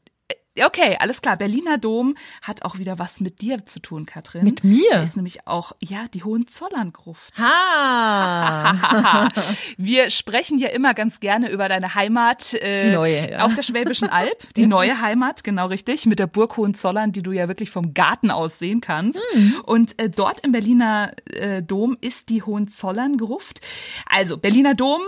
[0.62, 1.36] Okay, alles klar.
[1.38, 4.44] Berliner Dom hat auch wieder was mit dir zu tun, Katrin.
[4.44, 4.92] Mit mir?
[4.92, 7.34] Da ist nämlich auch, ja, die Hohenzollern-Gruft.
[7.39, 9.32] Ha!
[9.78, 13.46] Wir sprechen ja immer ganz gerne über deine Heimat äh, die neue, ja.
[13.46, 14.34] auf der Schwäbischen Alb.
[14.56, 18.30] Die neue Heimat, genau richtig, mit der Burg Hohenzollern, die du ja wirklich vom Garten
[18.30, 19.20] aus sehen kannst.
[19.34, 19.56] Mhm.
[19.66, 23.62] Und äh, dort im Berliner äh, Dom ist die Hohenzollern-Gruft.
[24.06, 25.02] Also, Berliner Dom,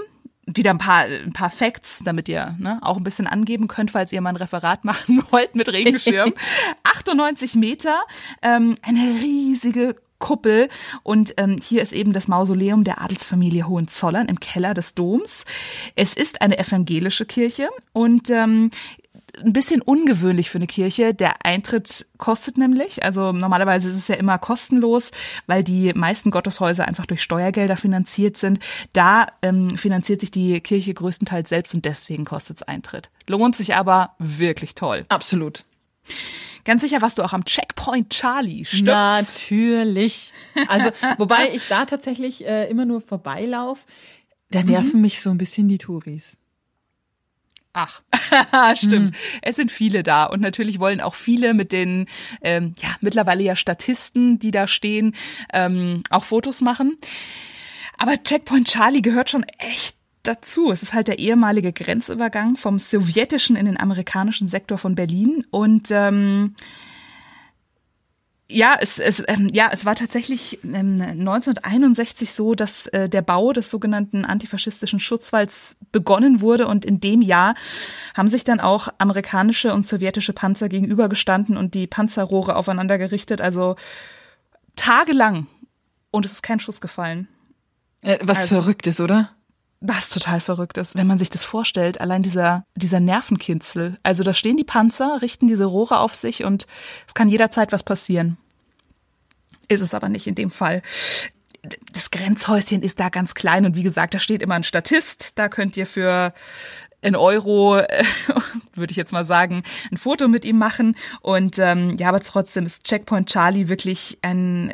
[0.48, 4.12] wieder ein paar, ein paar Facts, damit ihr ne, auch ein bisschen angeben könnt, falls
[4.12, 6.34] ihr mal ein Referat machen wollt mit Regenschirm.
[6.84, 8.02] 98 Meter,
[8.42, 10.70] ähm, eine riesige Kuppel
[11.04, 15.46] und ähm, hier ist eben das Mausoleum der Adelsfamilie Hohenzollern im Keller des Doms.
[15.96, 18.70] Es ist eine evangelische Kirche und ähm,
[19.44, 21.14] ein bisschen ungewöhnlich für eine Kirche.
[21.14, 25.12] Der Eintritt kostet nämlich, also normalerweise ist es ja immer kostenlos,
[25.48, 28.60] weil die meisten Gotteshäuser einfach durch Steuergelder finanziert sind.
[28.94, 33.10] Da ähm, finanziert sich die Kirche größtenteils selbst und deswegen kostet es Eintritt.
[33.28, 35.04] Lohnt sich aber wirklich toll.
[35.10, 35.66] Absolut.
[36.64, 38.86] Ganz sicher warst du auch am Checkpoint Charlie, stimmt's?
[38.86, 40.34] Natürlich.
[40.68, 43.86] Also, wobei ich da tatsächlich äh, immer nur vorbeilauf,
[44.50, 45.02] da nerven mhm.
[45.02, 46.38] mich so ein bisschen die Touris.
[47.78, 48.02] Ach,
[48.78, 49.14] stimmt.
[49.14, 49.22] Hm.
[49.42, 52.08] Es sind viele da und natürlich wollen auch viele mit den,
[52.42, 55.14] ähm, ja, mittlerweile ja Statisten, die da stehen,
[55.52, 56.98] ähm, auch Fotos machen.
[57.98, 60.72] Aber Checkpoint Charlie gehört schon echt dazu.
[60.72, 65.90] Es ist halt der ehemalige Grenzübergang vom sowjetischen in den amerikanischen Sektor von Berlin und
[65.92, 66.56] ähm,
[68.48, 73.54] ja, es, es, ähm, ja, es war tatsächlich ähm, 1961 so, dass äh, der Bau
[73.54, 77.56] des sogenannten antifaschistischen Schutzwalls begonnen wurde und in dem Jahr
[78.14, 83.78] haben sich dann auch amerikanische und sowjetische Panzer gegenübergestanden und die Panzerrohre aufeinander gerichtet, also
[84.76, 85.48] tagelang
[86.12, 87.28] und es ist kein Schuss gefallen.
[88.02, 89.32] Äh, was also, verrückt ist, oder?
[89.82, 93.98] Was total verrückt ist, wenn man sich das vorstellt, allein dieser, dieser Nervenkitzel.
[94.04, 96.66] Also da stehen die Panzer, richten diese Rohre auf sich und
[97.08, 98.38] es kann jederzeit was passieren.
[99.68, 100.82] Ist es aber nicht in dem Fall.
[101.92, 105.38] Das Grenzhäuschen ist da ganz klein und wie gesagt, da steht immer ein Statist.
[105.40, 106.34] Da könnt ihr für
[107.02, 108.04] in Euro, äh,
[108.74, 110.96] würde ich jetzt mal sagen, ein Foto mit ihm machen.
[111.22, 114.74] Und ähm, ja, aber trotzdem ist Checkpoint Charlie wirklich ein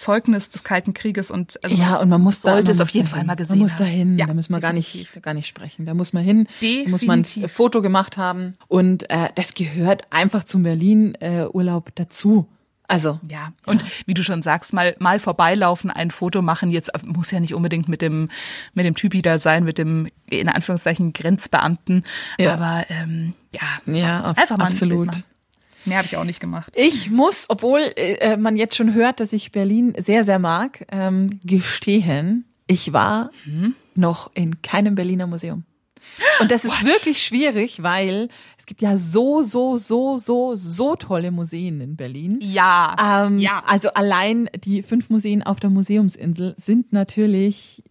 [0.00, 3.08] Zeugnis des Kalten Krieges und also ja und man muss sollte da, es auf jeden
[3.08, 5.46] Fall mal gesehen man muss da hin ja, da müssen wir gar nicht gar nicht
[5.46, 5.86] sprechen.
[5.86, 6.46] Da muss man hin.
[6.60, 6.84] Definitiv.
[6.84, 8.56] da muss man ein Foto gemacht haben.
[8.68, 12.48] Und äh, das gehört einfach zum Berlin äh, Urlaub dazu.
[12.88, 13.88] Also ja und ja.
[14.06, 17.88] wie du schon sagst mal mal vorbeilaufen ein Foto machen jetzt muss ja nicht unbedingt
[17.88, 18.30] mit dem
[18.74, 22.02] mit dem Typi da sein mit dem in Anführungszeichen Grenzbeamten.
[22.36, 22.54] Ja.
[22.54, 25.22] aber ähm, ja ja einfach mal absolut
[25.84, 26.72] Mehr habe ich auch nicht gemacht.
[26.76, 31.40] Ich muss, obwohl äh, man jetzt schon hört, dass ich Berlin sehr, sehr mag, ähm,
[31.44, 33.74] gestehen, ich war hm?
[33.94, 35.64] noch in keinem Berliner Museum.
[36.40, 36.86] Und das ist What?
[36.86, 42.38] wirklich schwierig, weil es gibt ja so, so, so, so, so tolle Museen in Berlin.
[42.40, 43.26] Ja.
[43.26, 43.62] Ähm, ja.
[43.66, 47.82] Also allein die fünf Museen auf der Museumsinsel sind natürlich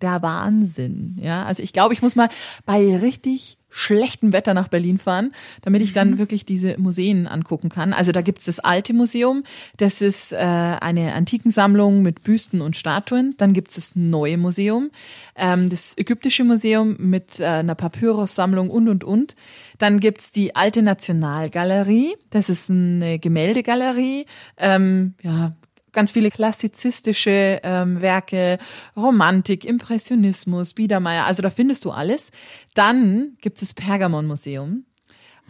[0.00, 1.16] der Wahnsinn.
[1.20, 2.28] Ja, also ich glaube, ich muss mal
[2.64, 6.18] bei richtig schlechtem Wetter nach Berlin fahren, damit ich dann mhm.
[6.18, 7.92] wirklich diese Museen angucken kann.
[7.92, 9.44] Also da gibt's das alte Museum,
[9.76, 13.34] das ist äh, eine Antikensammlung mit Büsten und Statuen.
[13.36, 14.90] Dann gibt's das neue Museum,
[15.36, 19.36] ähm, das ägyptische Museum mit äh, einer Papyrussammlung und und und.
[19.78, 24.26] Dann gibt's die alte Nationalgalerie, das ist eine Gemäldegalerie,
[24.56, 25.52] ähm, ja,
[25.92, 28.58] ganz viele klassizistische ähm, Werke,
[28.96, 32.30] Romantik, Impressionismus, Biedermeier, also da findest du alles.
[32.74, 34.84] Dann gibt es das Pergamon-Museum.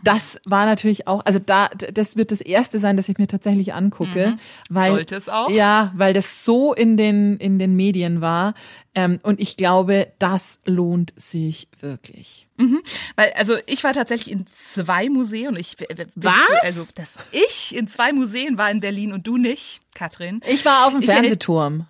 [0.05, 3.75] Das war natürlich auch, also da, das wird das erste sein, das ich mir tatsächlich
[3.75, 4.39] angucke, mhm.
[4.71, 8.55] weil sollte es auch, ja, weil das so in den in den Medien war
[8.95, 12.47] ähm, und ich glaube, das lohnt sich wirklich.
[12.57, 12.81] Mhm.
[13.17, 15.77] Weil also ich war tatsächlich in zwei Museen und ich
[16.15, 20.41] was also dass ich in zwei Museen war in Berlin und du nicht, Katrin.
[20.49, 21.87] Ich war auf dem Fernsehturm.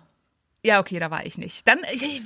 [0.61, 1.65] Ja, okay, da war ich nicht.
[1.67, 1.79] Dann,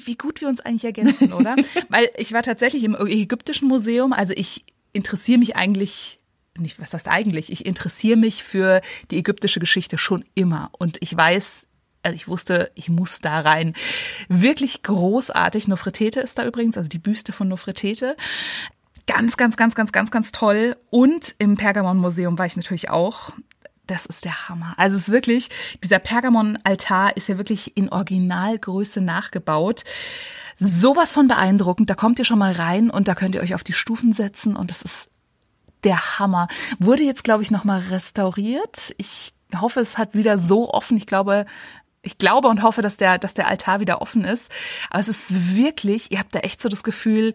[0.05, 1.55] wie gut wir uns eigentlich ergänzen, oder?
[1.89, 4.11] Weil ich war tatsächlich im Ägyptischen Museum.
[4.11, 6.19] Also ich interessiere mich eigentlich
[6.57, 7.51] nicht, was heißt eigentlich?
[7.51, 10.69] Ich interessiere mich für die ägyptische Geschichte schon immer.
[10.77, 11.65] Und ich weiß,
[12.03, 13.73] also ich wusste, ich muss da rein.
[14.27, 15.67] Wirklich großartig.
[15.67, 18.15] Nofretete ist da übrigens, also die Büste von Nofretete.
[19.07, 20.77] Ganz, ganz, ganz, ganz, ganz, ganz toll.
[20.89, 23.31] Und im Pergamon-Museum war ich natürlich auch.
[23.87, 24.75] Das ist der Hammer.
[24.77, 25.49] Also es ist wirklich,
[25.83, 29.83] dieser Pergamon-Altar ist ja wirklich in Originalgröße nachgebaut
[30.59, 31.89] sowas von beeindruckend.
[31.89, 34.55] Da kommt ihr schon mal rein und da könnt ihr euch auf die Stufen setzen
[34.55, 35.07] und das ist
[35.83, 36.47] der Hammer.
[36.79, 38.93] Wurde jetzt, glaube ich, nochmal restauriert.
[38.97, 40.97] Ich hoffe, es hat wieder so offen.
[40.97, 41.45] Ich glaube,
[42.01, 44.51] ich glaube und hoffe, dass der, dass der Altar wieder offen ist.
[44.89, 47.33] Aber es ist wirklich, ihr habt da echt so das Gefühl,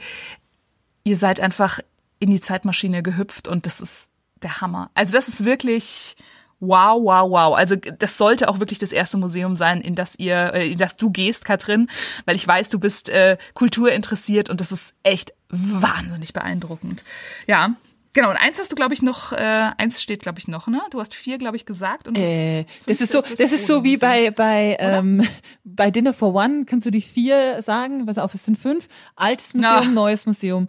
[1.04, 1.81] ihr seid einfach
[2.20, 4.11] in die Zeitmaschine gehüpft und das ist
[4.42, 4.90] der Hammer.
[4.94, 6.16] Also das ist wirklich,
[6.60, 7.56] Wow, wow, wow.
[7.56, 10.96] Also das sollte auch wirklich das erste Museum sein, in das ihr, äh, in das
[10.96, 11.88] du gehst, Katrin,
[12.24, 17.04] weil ich weiß, du bist äh, Kultur interessiert und das ist echt wahnsinnig beeindruckend.
[17.46, 17.70] Ja.
[18.14, 20.80] Genau, und eins hast du, glaube ich, noch, äh, eins steht, glaube ich, noch, ne?
[20.90, 22.08] Du hast vier, glaube ich, gesagt.
[22.08, 25.22] Und das, äh, das ist so, das, das ist so wie bei, bei, ähm,
[25.62, 28.06] bei Dinner for One, kannst du die vier sagen?
[28.06, 28.88] Was auf, es sind fünf.
[29.14, 29.90] Altes Museum, ja.
[29.90, 30.68] neues Museum.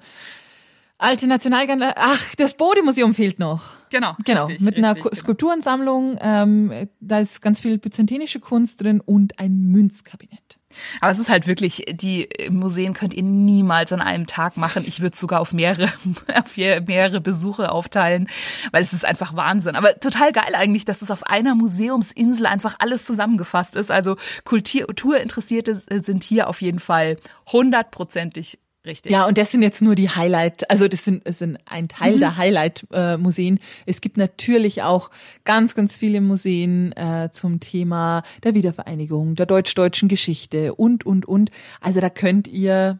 [1.01, 1.93] Alte Nationalgalerie.
[1.95, 3.63] Ach, das Bode-Museum fehlt noch.
[3.89, 4.17] Genau.
[4.25, 4.45] Genau.
[4.45, 5.09] Richtig, mit einer genau.
[5.15, 6.17] Skulpturensammlung.
[6.21, 10.59] Ähm, da ist ganz viel byzantinische Kunst drin und ein Münzkabinett.
[10.99, 14.83] Aber es ist halt wirklich, die Museen könnt ihr niemals an einem Tag machen.
[14.85, 15.91] Ich würde es sogar auf mehrere,
[16.35, 18.27] auf mehrere Besuche aufteilen,
[18.71, 19.77] weil es ist einfach Wahnsinn.
[19.77, 23.89] Aber total geil eigentlich, dass es auf einer Museumsinsel einfach alles zusammengefasst ist.
[23.89, 27.15] Also Kulturinteressierte sind hier auf jeden Fall
[27.51, 29.11] hundertprozentig Richtig.
[29.11, 32.15] Ja, und das sind jetzt nur die Highlight, also das sind, das sind ein Teil
[32.15, 32.19] mhm.
[32.21, 33.57] der Highlight-Museen.
[33.57, 35.11] Äh, es gibt natürlich auch
[35.45, 41.51] ganz, ganz viele Museen äh, zum Thema der Wiedervereinigung, der deutsch-deutschen Geschichte und, und, und.
[41.81, 42.99] Also da könnt ihr,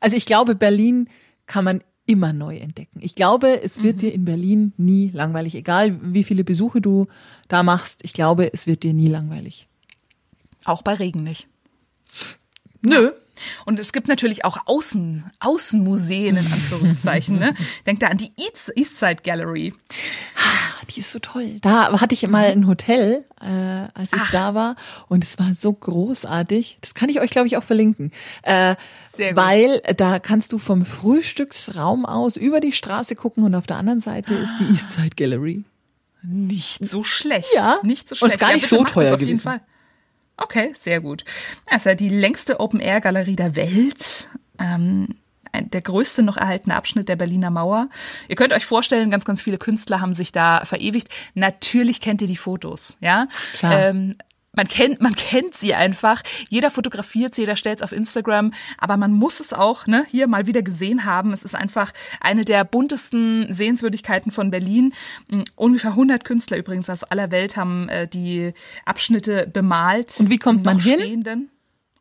[0.00, 1.08] also ich glaube, Berlin
[1.46, 2.98] kann man immer neu entdecken.
[3.00, 4.00] Ich glaube, es wird mhm.
[4.00, 7.06] dir in Berlin nie langweilig, egal wie viele Besuche du
[7.46, 8.00] da machst.
[8.02, 9.68] Ich glaube, es wird dir nie langweilig.
[10.64, 11.46] Auch bei Regen nicht.
[12.82, 13.12] Nö,
[13.66, 17.38] und es gibt natürlich auch Außen, Außenmuseen in Anführungszeichen.
[17.38, 17.54] ne?
[17.86, 19.74] Denkt da an die East, Eastside Gallery.
[20.36, 21.58] Ah, die ist so toll.
[21.60, 24.30] Da hatte ich mal ein Hotel, äh, als ich Ach.
[24.30, 24.76] da war,
[25.08, 26.78] und es war so großartig.
[26.80, 28.12] Das kann ich euch, glaube ich, auch verlinken.
[28.42, 28.76] Äh,
[29.12, 29.36] Sehr gut.
[29.36, 34.00] Weil da kannst du vom Frühstücksraum aus über die Straße gucken und auf der anderen
[34.00, 35.64] Seite ist die Eastside Gallery.
[36.22, 37.48] Nicht so schlecht.
[37.54, 38.34] Ja, nicht so schlecht.
[38.34, 39.60] Und ist gar nicht ja, so teuer gewesen.
[40.40, 41.24] Okay, sehr gut.
[41.66, 44.28] Das ist ja die längste Open-Air-Galerie der Welt.
[44.58, 45.08] Ähm,
[45.52, 47.88] der größte noch erhaltene Abschnitt der Berliner Mauer.
[48.28, 51.08] Ihr könnt euch vorstellen, ganz, ganz viele Künstler haben sich da verewigt.
[51.34, 53.26] Natürlich kennt ihr die Fotos, ja.
[53.54, 53.88] Klar.
[53.88, 54.16] Ähm,
[54.52, 56.22] man kennt, man kennt sie einfach.
[56.48, 58.52] Jeder fotografiert sie, jeder stellt es auf Instagram.
[58.78, 61.32] Aber man muss es auch ne, hier mal wieder gesehen haben.
[61.32, 64.92] Es ist einfach eine der buntesten Sehenswürdigkeiten von Berlin.
[65.28, 68.52] Mm, ungefähr 100 Künstler übrigens aus aller Welt haben äh, die
[68.84, 70.16] Abschnitte bemalt.
[70.18, 70.98] Und wie kommt man hin?
[70.98, 71.50] Stehenden.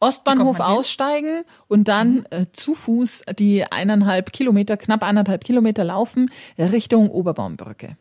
[0.01, 2.25] Ostbahnhof aussteigen und dann mhm.
[2.29, 7.97] äh, zu Fuß die eineinhalb Kilometer, knapp eineinhalb Kilometer laufen Richtung Oberbaumbrücke.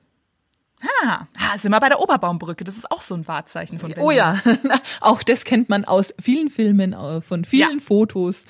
[1.03, 2.65] Ah, sind wir bei der Oberbaumbrücke.
[2.65, 4.05] Das ist auch so ein Wahrzeichen von Berlin.
[4.05, 4.41] Oh ja,
[5.01, 7.85] auch das kennt man aus vielen Filmen, äh, von vielen ja.
[7.85, 8.47] Fotos.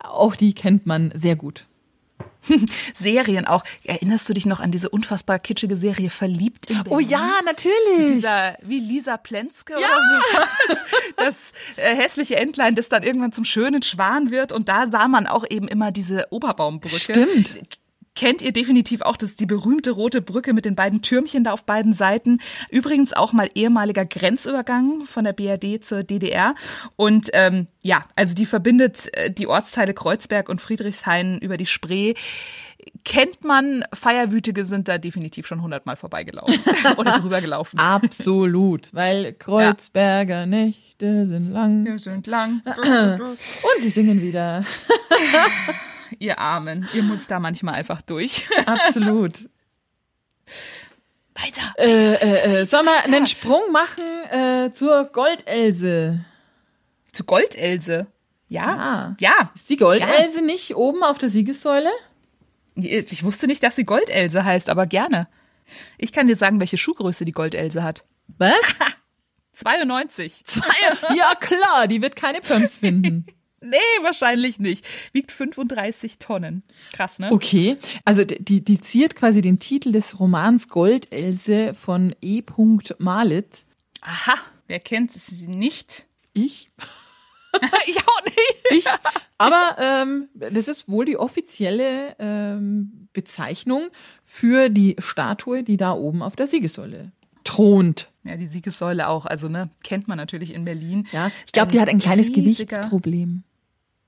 [0.00, 1.66] Auch die kennt man sehr gut.
[2.94, 3.64] Serien auch.
[3.84, 6.92] Erinnerst du dich noch an diese unfassbar kitschige Serie Verliebt in Berlin?
[6.92, 8.14] Oh ja, natürlich.
[8.14, 9.78] Dieser, wie Lisa Plenske ja.
[9.78, 10.76] oder so.
[11.16, 14.52] Das, das äh, hässliche Entlein, das dann irgendwann zum schönen Schwan wird.
[14.52, 16.96] Und da sah man auch eben immer diese Oberbaumbrücke.
[16.96, 17.54] Stimmt
[18.16, 21.52] kennt ihr definitiv auch, das ist die berühmte rote Brücke mit den beiden Türmchen da
[21.52, 22.40] auf beiden Seiten.
[22.70, 26.54] Übrigens auch mal ehemaliger Grenzübergang von der BRD zur DDR.
[26.96, 32.14] Und ähm, ja, also die verbindet äh, die Ortsteile Kreuzberg und Friedrichshain über die Spree.
[33.04, 36.58] Kennt man, Feierwütige sind da definitiv schon hundertmal vorbeigelaufen
[36.96, 37.78] oder drüber gelaufen.
[37.78, 40.46] Absolut, weil Kreuzberger ja.
[40.46, 41.84] Nächte sind lang.
[41.84, 42.62] Die sind lang.
[42.64, 44.64] Und sie singen wieder.
[46.18, 46.88] ihr Armen.
[46.94, 48.46] Ihr müsst da manchmal einfach durch.
[48.66, 49.48] Absolut.
[51.34, 51.74] Weiter.
[51.78, 56.24] Äh, äh, äh, sollen wir einen Sprung machen äh, zur Goldelse?
[57.12, 58.06] Zu Goldelse?
[58.48, 59.16] Ja.
[59.20, 59.50] Ja.
[59.54, 60.42] Ist die Goldelse ja.
[60.42, 61.90] nicht oben auf der Siegessäule?
[62.74, 65.28] Ich wusste nicht, dass sie Goldelse heißt, aber gerne.
[65.98, 68.04] Ich kann dir sagen, welche Schuhgröße die Goldelse hat.
[68.38, 68.54] Was?
[69.52, 70.44] 92.
[70.44, 73.26] Zwei, ja klar, die wird keine Pumps finden.
[73.68, 74.86] Nee, wahrscheinlich nicht.
[75.12, 76.62] Wiegt 35 Tonnen.
[76.92, 77.30] Krass, ne?
[77.32, 77.76] Okay.
[78.04, 82.42] Also die, die ziert quasi den Titel des Romans Goldelse von E.
[82.98, 83.64] Malit.
[84.02, 84.34] Aha,
[84.66, 86.06] wer kennt sie nicht?
[86.32, 86.70] Ich.
[87.86, 88.64] ich auch nicht.
[88.70, 88.84] Ich.
[89.38, 93.88] Aber ähm, das ist wohl die offizielle ähm, Bezeichnung
[94.24, 97.12] für die Statue, die da oben auf der Siegessäule
[97.46, 98.08] thront.
[98.24, 99.24] Ja, die Siegessäule auch.
[99.24, 101.06] Also, ne, kennt man natürlich in Berlin.
[101.12, 102.42] Ja, ich glaube, die hat ein kleines riesiger...
[102.42, 103.44] Gewichtsproblem.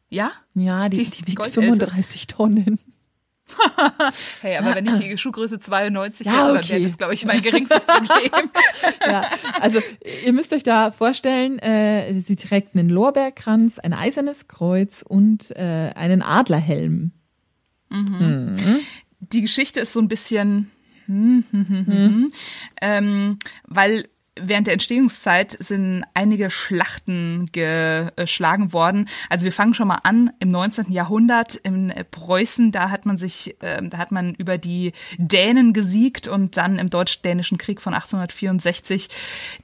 [0.09, 0.33] Ja?
[0.55, 2.79] Ja, die, die, die wiegt 35 Tonnen.
[4.43, 6.53] hey, aber wenn ich die Schuhgröße 92 ja, hätte, okay.
[6.53, 8.51] dann wäre das, glaube ich, mein geringstes Problem.
[9.07, 9.25] ja,
[9.61, 9.81] also
[10.25, 15.93] ihr müsst euch da vorstellen, äh, sie trägt einen Lorbeerkranz, ein eisernes Kreuz und äh,
[15.95, 17.13] einen Adlerhelm.
[17.89, 18.57] Mhm.
[18.57, 18.81] Mhm.
[19.21, 20.71] Die Geschichte ist so ein bisschen,
[21.07, 22.33] hm, hm, hm, hm.
[22.83, 24.09] Ähm, weil
[24.43, 29.09] während der Entstehungszeit sind einige Schlachten geschlagen worden.
[29.29, 30.91] Also wir fangen schon mal an im 19.
[30.91, 36.29] Jahrhundert in Preußen, da hat man sich, äh, da hat man über die Dänen gesiegt
[36.29, 39.09] und dann im Deutsch-Dänischen Krieg von 1864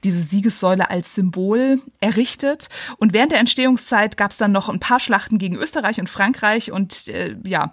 [0.03, 2.69] diese Siegessäule als Symbol errichtet.
[2.97, 6.71] Und während der Entstehungszeit gab es dann noch ein paar Schlachten gegen Österreich und Frankreich
[6.71, 7.71] und äh, ja,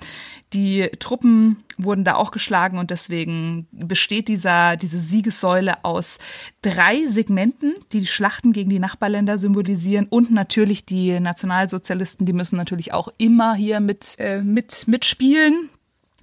[0.53, 6.19] die Truppen wurden da auch geschlagen und deswegen besteht dieser, diese Siegessäule aus
[6.63, 12.57] drei Segmenten, die die Schlachten gegen die Nachbarländer symbolisieren und natürlich die Nationalsozialisten, die müssen
[12.57, 15.71] natürlich auch immer hier mit, äh, mit, mitspielen.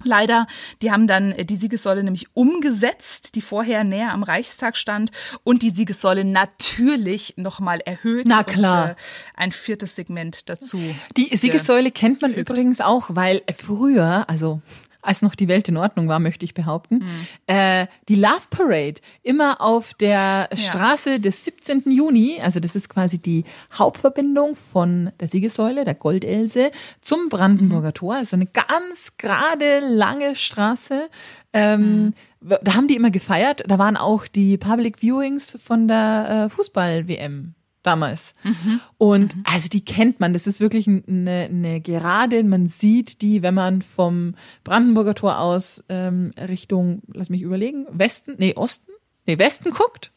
[0.02, 0.46] Leider,
[0.80, 5.10] die haben dann die Siegessäule nämlich umgesetzt, die vorher näher am Reichstag stand
[5.44, 8.26] und die Siegessäule natürlich nochmal erhöht.
[8.26, 8.84] Na klar.
[8.84, 8.94] Und, äh,
[9.34, 10.80] ein viertes Segment dazu.
[11.16, 14.62] Die Siegessäule kennt man übrigens auch, weil früher, also
[15.02, 17.26] als noch die Welt in Ordnung war, möchte ich behaupten, mhm.
[17.46, 20.56] äh, die Love Parade immer auf der ja.
[20.56, 21.84] Straße des 17.
[21.90, 26.70] Juni, also das ist quasi die Hauptverbindung von der Siegessäule, der Goldelse,
[27.00, 27.94] zum Brandenburger mhm.
[27.94, 31.08] Tor, also eine ganz gerade lange Straße.
[31.52, 32.58] Ähm, mhm.
[32.62, 33.64] Da haben die immer gefeiert.
[33.66, 38.34] Da waren auch die Public Viewings von der äh, Fußball-WM damals.
[38.42, 38.80] Mhm.
[38.98, 39.42] Und mhm.
[39.44, 40.32] also die kennt man.
[40.32, 42.44] Das ist wirklich eine, eine Gerade.
[42.44, 48.34] Man sieht die, wenn man vom Brandenburger Tor aus ähm, Richtung, lass mich überlegen, Westen,
[48.38, 48.90] nee, Osten,
[49.26, 50.12] nee, Westen guckt.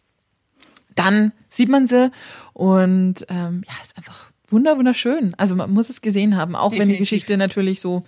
[0.95, 2.11] Dann sieht man sie
[2.53, 5.33] und ähm, ja, ist einfach wunder wunderschön.
[5.35, 6.79] Also man muss es gesehen haben, auch Definitiv.
[6.79, 8.03] wenn die Geschichte natürlich so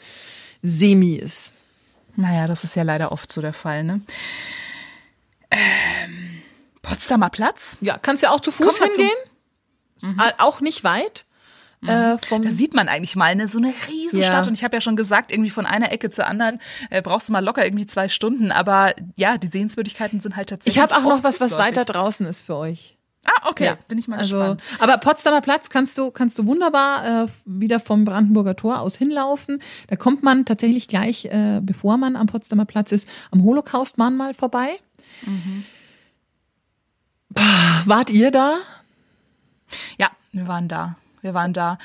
[0.62, 1.54] semi ist.
[2.16, 4.02] Naja, das ist ja leider oft so der Fall, ne?
[5.52, 6.42] Ähm,
[6.82, 7.78] Potsdamer Platz?
[7.82, 9.10] Ja, kannst ja auch zu Fuß hingehen.
[10.02, 10.22] Mhm.
[10.38, 11.26] Auch nicht weit.
[11.82, 11.90] Mhm.
[11.90, 14.42] Äh, da sieht man eigentlich mal ne, so eine riesen ja.
[14.42, 17.34] Und ich habe ja schon gesagt, irgendwie von einer Ecke zur anderen äh, brauchst du
[17.34, 20.76] mal locker irgendwie zwei Stunden, aber ja, die Sehenswürdigkeiten sind halt tatsächlich.
[20.76, 22.96] Ich habe auch noch was, was weiter draußen ist für euch.
[23.26, 23.78] Ah, okay, ja.
[23.88, 24.64] bin ich mal also, gespannt.
[24.80, 29.64] Aber Potsdamer Platz kannst du kannst du wunderbar äh, wieder vom Brandenburger Tor aus hinlaufen.
[29.88, 34.80] Da kommt man tatsächlich gleich, äh, bevor man am Potsdamer Platz ist, am Holocaust-Mahnmal vorbei.
[35.26, 35.66] Mhm.
[37.86, 38.58] Wart ihr da?
[39.98, 40.98] Ja, wir waren da.
[41.22, 41.78] Wir waren da.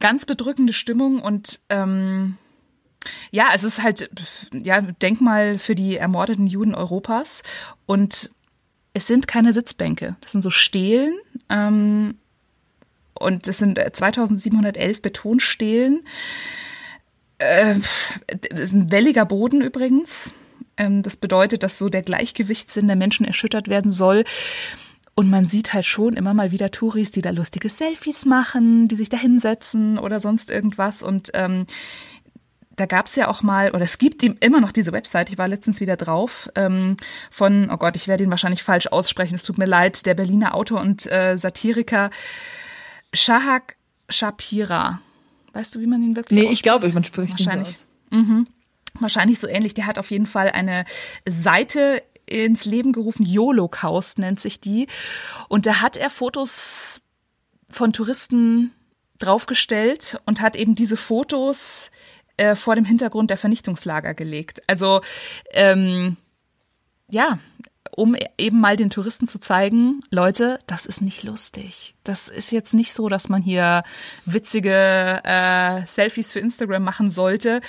[0.00, 2.36] Ganz bedrückende Stimmung und ähm,
[3.30, 4.10] ja, es ist halt
[4.52, 7.42] ja Denkmal für die ermordeten Juden Europas
[7.86, 8.30] und
[8.94, 10.16] es sind keine Sitzbänke.
[10.20, 11.14] Das sind so Stelen
[11.50, 12.16] ähm,
[13.14, 16.02] und es sind 2711 Betonstelen.
[17.38, 17.76] Äh,
[18.26, 20.32] das ist ein welliger Boden übrigens.
[20.76, 24.24] Ähm, das bedeutet, dass so der Gleichgewichtssinn der Menschen erschüttert werden soll.
[25.18, 28.96] Und man sieht halt schon immer mal wieder Touris, die da lustige Selfies machen, die
[28.96, 31.02] sich da hinsetzen oder sonst irgendwas.
[31.02, 31.64] Und ähm,
[32.76, 35.48] da gab es ja auch mal, oder es gibt immer noch diese Website, ich war
[35.48, 36.98] letztens wieder drauf, ähm,
[37.30, 40.54] von, oh Gott, ich werde ihn wahrscheinlich falsch aussprechen, es tut mir leid, der Berliner
[40.54, 42.10] Autor und äh, Satiriker
[43.14, 43.76] Shahak
[44.10, 45.00] Shapira.
[45.54, 47.68] Weißt du, wie man ihn wirklich Nee, ich glaube, man spricht wahrscheinlich.
[47.68, 47.74] Ihn
[48.10, 48.26] so aus.
[48.26, 48.46] Mhm.
[49.00, 49.72] Wahrscheinlich so ähnlich.
[49.72, 50.84] Der hat auf jeden Fall eine
[51.26, 53.24] Seite ins Leben gerufen.
[53.24, 54.88] Yolocaust nennt sich die.
[55.48, 57.02] Und da hat er Fotos
[57.68, 58.72] von Touristen
[59.18, 61.90] draufgestellt und hat eben diese Fotos
[62.36, 64.62] äh, vor dem Hintergrund der Vernichtungslager gelegt.
[64.66, 65.00] Also
[65.52, 66.16] ähm,
[67.08, 67.38] ja,
[67.96, 71.94] um eben mal den Touristen zu zeigen, Leute, das ist nicht lustig.
[72.04, 73.82] Das ist jetzt nicht so, dass man hier
[74.26, 77.62] witzige äh, Selfies für Instagram machen sollte.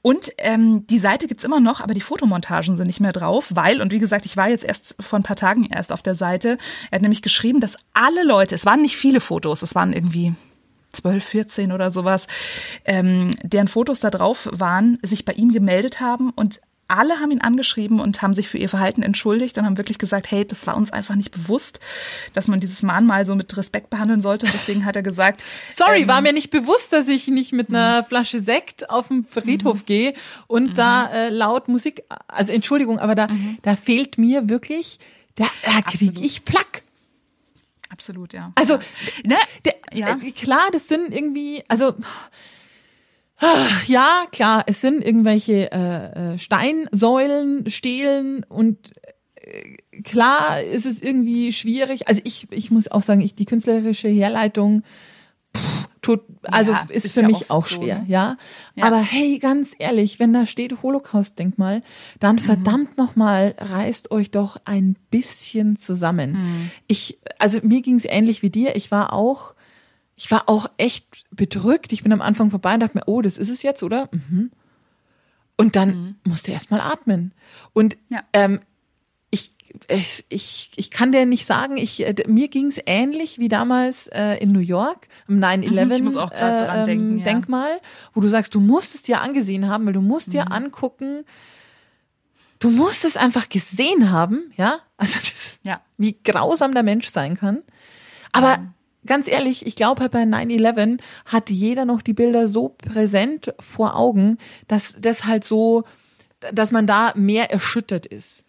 [0.00, 3.82] Und ähm, die Seite gibt's immer noch, aber die Fotomontagen sind nicht mehr drauf, weil,
[3.82, 6.56] und wie gesagt, ich war jetzt erst vor ein paar Tagen erst auf der Seite,
[6.90, 10.34] er hat nämlich geschrieben, dass alle Leute, es waren nicht viele Fotos, es waren irgendwie
[10.92, 12.26] 12, 14 oder sowas,
[12.86, 17.40] ähm, deren Fotos da drauf waren, sich bei ihm gemeldet haben und alle haben ihn
[17.40, 20.76] angeschrieben und haben sich für ihr Verhalten entschuldigt und haben wirklich gesagt, hey, das war
[20.76, 21.80] uns einfach nicht bewusst,
[22.32, 24.46] dass man dieses Mahnmal so mit Respekt behandeln sollte.
[24.46, 27.68] Und deswegen hat er gesagt, sorry, ähm, war mir nicht bewusst, dass ich nicht mit
[27.68, 29.86] einer Flasche Sekt auf den Friedhof mhm.
[29.86, 30.14] gehe
[30.46, 30.74] und mhm.
[30.74, 33.58] da äh, laut Musik, also Entschuldigung, aber da, mhm.
[33.62, 34.98] da fehlt mir wirklich,
[35.34, 36.82] da, da krieg ich Plack.
[37.90, 38.52] Absolut, ja.
[38.54, 38.78] Also,
[39.24, 40.18] ne, der, ja.
[40.22, 41.94] Äh, klar, das sind irgendwie, also
[43.86, 48.92] ja, klar, es sind irgendwelche äh, äh, Steinsäulen, Stelen und
[49.36, 52.08] äh, klar ist es irgendwie schwierig.
[52.08, 54.82] Also ich, ich muss auch sagen, ich die künstlerische Herleitung
[55.56, 58.04] pff, tut, also ja, ist, ist, für ja mich auch, so, schwer, ne?
[58.08, 58.36] ja?
[58.74, 58.84] ja?
[58.84, 61.82] Aber hey, ganz ehrlich, wenn da steht Holocaust-Denkmal,
[62.18, 62.40] dann mhm.
[62.40, 66.32] verdammt nochmal, reißt euch doch ein bisschen zusammen.
[66.32, 66.70] Mhm.
[66.86, 68.76] Ich, also mir ging es ähnlich wie dir.
[68.76, 69.54] Ich war auch
[70.18, 71.92] ich war auch echt bedrückt.
[71.92, 74.08] Ich bin am Anfang vorbei und dachte mir, oh, das ist es jetzt, oder?
[74.10, 74.50] Mhm.
[75.56, 76.16] Und dann mhm.
[76.24, 77.32] musste erst mal atmen.
[77.72, 78.22] Und ja.
[78.32, 78.58] ähm,
[79.30, 79.54] ich,
[79.88, 84.08] ich, ich, ich kann dir nicht sagen, ich, äh, mir ging es ähnlich wie damals
[84.08, 87.24] äh, in New York am 9-11 äh, ähm, ja.
[87.24, 87.80] Denkmal,
[88.12, 90.32] wo du sagst, du musst es dir angesehen haben, weil du musst mhm.
[90.32, 91.24] dir angucken,
[92.58, 94.80] du musst es einfach gesehen haben, ja?
[94.96, 95.80] Also das, ja.
[95.96, 97.62] wie grausam der Mensch sein kann.
[98.32, 98.58] Aber
[99.06, 103.96] ganz ehrlich, ich glaube halt bei 9-11 hat jeder noch die Bilder so präsent vor
[103.96, 105.84] Augen, dass das halt so,
[106.52, 108.44] dass man da mehr erschüttert ist.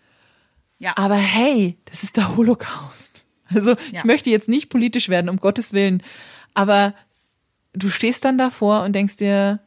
[0.77, 0.93] Ja.
[0.95, 3.25] Aber hey, das ist der Holocaust.
[3.51, 3.75] Also ja.
[3.93, 6.03] ich möchte jetzt nicht politisch werden, um Gottes Willen.
[6.53, 6.93] Aber
[7.73, 9.59] du stehst dann davor und denkst dir,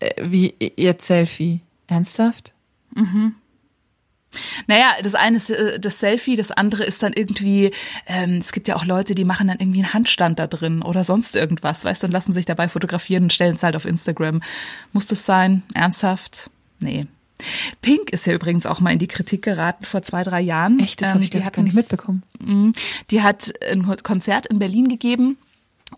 [0.00, 1.60] äh, wie jetzt Selfie.
[1.86, 2.52] Ernsthaft?
[2.94, 3.34] Mhm.
[4.66, 7.70] Naja, das eine ist äh, das Selfie, das andere ist dann irgendwie,
[8.06, 11.04] ähm, es gibt ja auch Leute, die machen dann irgendwie einen Handstand da drin oder
[11.04, 14.42] sonst irgendwas, weißt du, und lassen sich dabei fotografieren und stellen es halt auf Instagram.
[14.92, 15.62] Muss das sein?
[15.74, 16.50] Ernsthaft?
[16.80, 17.06] Nee.
[17.82, 20.78] Pink ist ja übrigens auch mal in die Kritik geraten vor zwei, drei Jahren.
[20.78, 22.22] Echt, das ähm, habe ich die hat gar nicht mitbekommen.
[22.38, 22.72] Mhm.
[23.10, 25.36] Die hat ein Konzert in Berlin gegeben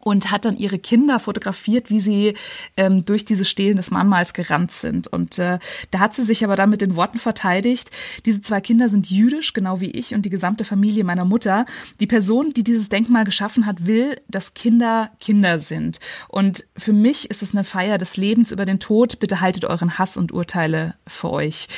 [0.01, 2.35] und hat dann ihre Kinder fotografiert, wie sie
[2.77, 5.09] ähm, durch dieses Stehlen des Mahnmals gerannt sind.
[5.09, 5.59] Und äh,
[5.91, 7.91] da hat sie sich aber dann mit den Worten verteidigt,
[8.25, 11.67] diese zwei Kinder sind jüdisch, genau wie ich und die gesamte Familie meiner Mutter.
[12.01, 16.01] Die Person, die dieses Denkmal geschaffen hat, will, dass Kinder Kinder sind.
[16.29, 19.19] Und für mich ist es eine Feier des Lebens über den Tod.
[19.19, 21.69] Bitte haltet euren Hass und Urteile für euch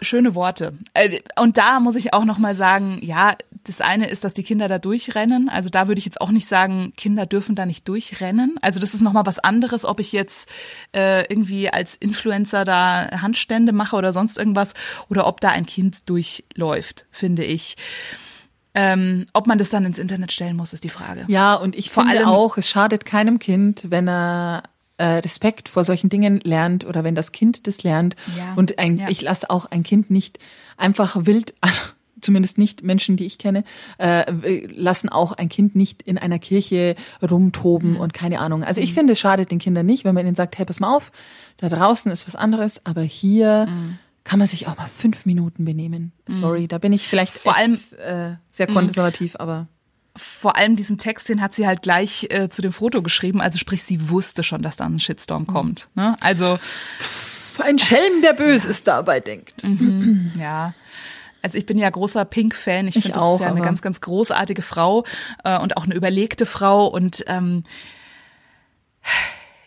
[0.00, 0.74] schöne Worte.
[0.94, 4.42] Äh, und da muss ich auch noch mal sagen, ja, das eine ist, dass die
[4.42, 5.48] Kinder da durchrennen.
[5.48, 8.56] Also da würde ich jetzt auch nicht sagen, Kinder dürfen da nicht durchrennen.
[8.62, 10.48] Also das ist noch mal was anderes, ob ich jetzt
[10.94, 14.74] äh, irgendwie als Influencer da Handstände mache oder sonst irgendwas
[15.08, 17.76] oder ob da ein Kind durchläuft, finde ich.
[18.74, 21.24] Ähm, ob man das dann ins Internet stellen muss, ist die Frage.
[21.28, 24.64] Ja, und ich Vor finde auch, es schadet keinem Kind, wenn er
[25.04, 28.16] Respekt vor solchen Dingen lernt oder wenn das Kind das lernt.
[28.36, 28.54] Ja.
[28.54, 29.08] Und ein, ja.
[29.08, 30.38] ich lasse auch ein Kind nicht
[30.76, 31.82] einfach wild, also
[32.20, 33.64] zumindest nicht Menschen, die ich kenne,
[33.98, 38.00] äh, lassen auch ein Kind nicht in einer Kirche rumtoben mhm.
[38.00, 38.64] und keine Ahnung.
[38.64, 38.94] Also ich mhm.
[38.94, 41.12] finde, es schadet den Kindern nicht, wenn man ihnen sagt, hey, pass mal auf,
[41.58, 43.98] da draußen ist was anderes, aber hier mhm.
[44.24, 46.12] kann man sich auch mal fünf Minuten benehmen.
[46.26, 46.32] Mhm.
[46.32, 49.68] Sorry, da bin ich vielleicht vor echt, allem äh, sehr konservativ, aber
[50.16, 53.40] vor allem diesen Text, den hat sie halt gleich äh, zu dem Foto geschrieben.
[53.40, 55.46] Also sprich, sie wusste schon, dass dann ein Shitstorm mhm.
[55.46, 55.88] kommt.
[55.94, 56.16] Ne?
[56.20, 56.58] Also
[57.62, 59.62] ein Schelm, der böse ist dabei denkt.
[59.64, 60.74] Mhm, ja.
[61.42, 62.88] Also ich bin ja großer Pink-Fan.
[62.88, 65.04] Ich, ich finde, das ist ja eine ganz, ganz großartige Frau
[65.44, 66.86] äh, und auch eine überlegte Frau.
[66.86, 67.62] Und ähm,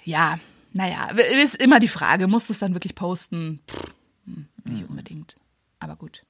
[0.04, 0.40] ja,
[0.74, 3.62] naja, ist immer die Frage, musst du es dann wirklich posten?
[3.70, 3.94] Pff,
[4.26, 5.38] hm, nicht unbedingt.
[5.80, 6.24] Aber gut.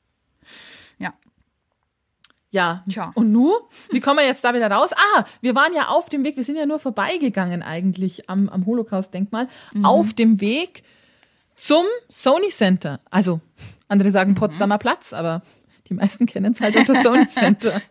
[2.52, 2.60] Ja.
[2.62, 2.84] Ja.
[2.90, 3.12] Tja.
[3.16, 3.54] Und nu?
[3.92, 4.92] Wie kommen wir jetzt da wieder raus?
[4.94, 8.66] Ah, wir waren ja auf dem Weg, wir sind ja nur vorbeigegangen eigentlich am, am
[8.66, 9.86] Holocaust-Denkmal, mhm.
[9.86, 10.84] auf dem Weg
[11.56, 13.02] zum Sony Center.
[13.12, 13.40] Also,
[13.88, 14.36] andere sagen mhm.
[14.36, 15.42] Potsdamer Platz, aber
[15.90, 17.82] die meisten kennen es halt unter Sony Center.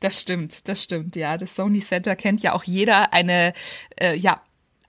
[0.00, 1.36] Das stimmt, das stimmt, ja.
[1.36, 3.52] Das Sony Center kennt ja auch jeder eine,
[4.00, 4.40] äh, ja,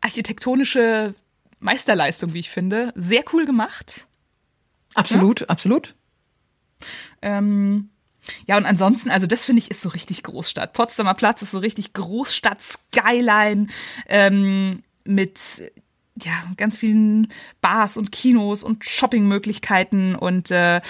[0.02, 1.14] architektonische
[1.60, 2.94] Meisterleistung, wie ich finde.
[2.96, 4.08] Sehr cool gemacht.
[4.94, 5.48] Absolut, ja?
[5.48, 5.96] absolut.
[7.22, 7.90] Ähm,
[8.48, 10.74] ja, und ansonsten, also das finde ich ist so richtig Großstadt.
[10.74, 13.68] Potsdamer Platz ist so richtig Großstadt-Skyline
[14.08, 15.40] ähm, mit
[16.24, 17.30] ja, ganz vielen
[17.62, 20.82] Bars und Kinos und Shoppingmöglichkeiten und äh,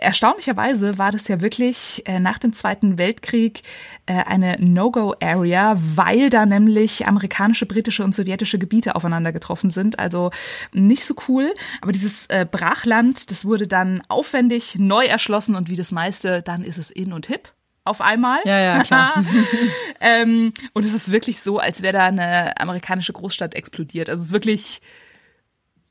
[0.00, 3.62] erstaunlicherweise war das ja wirklich äh, nach dem Zweiten Weltkrieg
[4.06, 9.98] äh, eine No-Go-Area, weil da nämlich amerikanische, britische und sowjetische Gebiete aufeinander getroffen sind.
[9.98, 10.30] Also
[10.72, 11.54] nicht so cool.
[11.80, 16.62] Aber dieses äh, Brachland, das wurde dann aufwendig neu erschlossen und wie das meiste, dann
[16.62, 17.52] ist es in und hip
[17.84, 18.40] auf einmal.
[18.44, 19.24] Ja, ja, klar.
[20.00, 24.08] ähm, und es ist wirklich so, als wäre da eine amerikanische Großstadt explodiert.
[24.08, 24.80] Also es ist wirklich,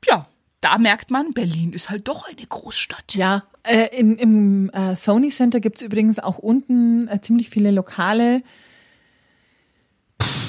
[0.06, 0.26] ja,
[0.60, 3.14] da merkt man, Berlin ist halt doch eine Großstadt.
[3.14, 8.42] Ja, äh, in, im äh, Sony Center gibt's übrigens auch unten äh, ziemlich viele Lokale.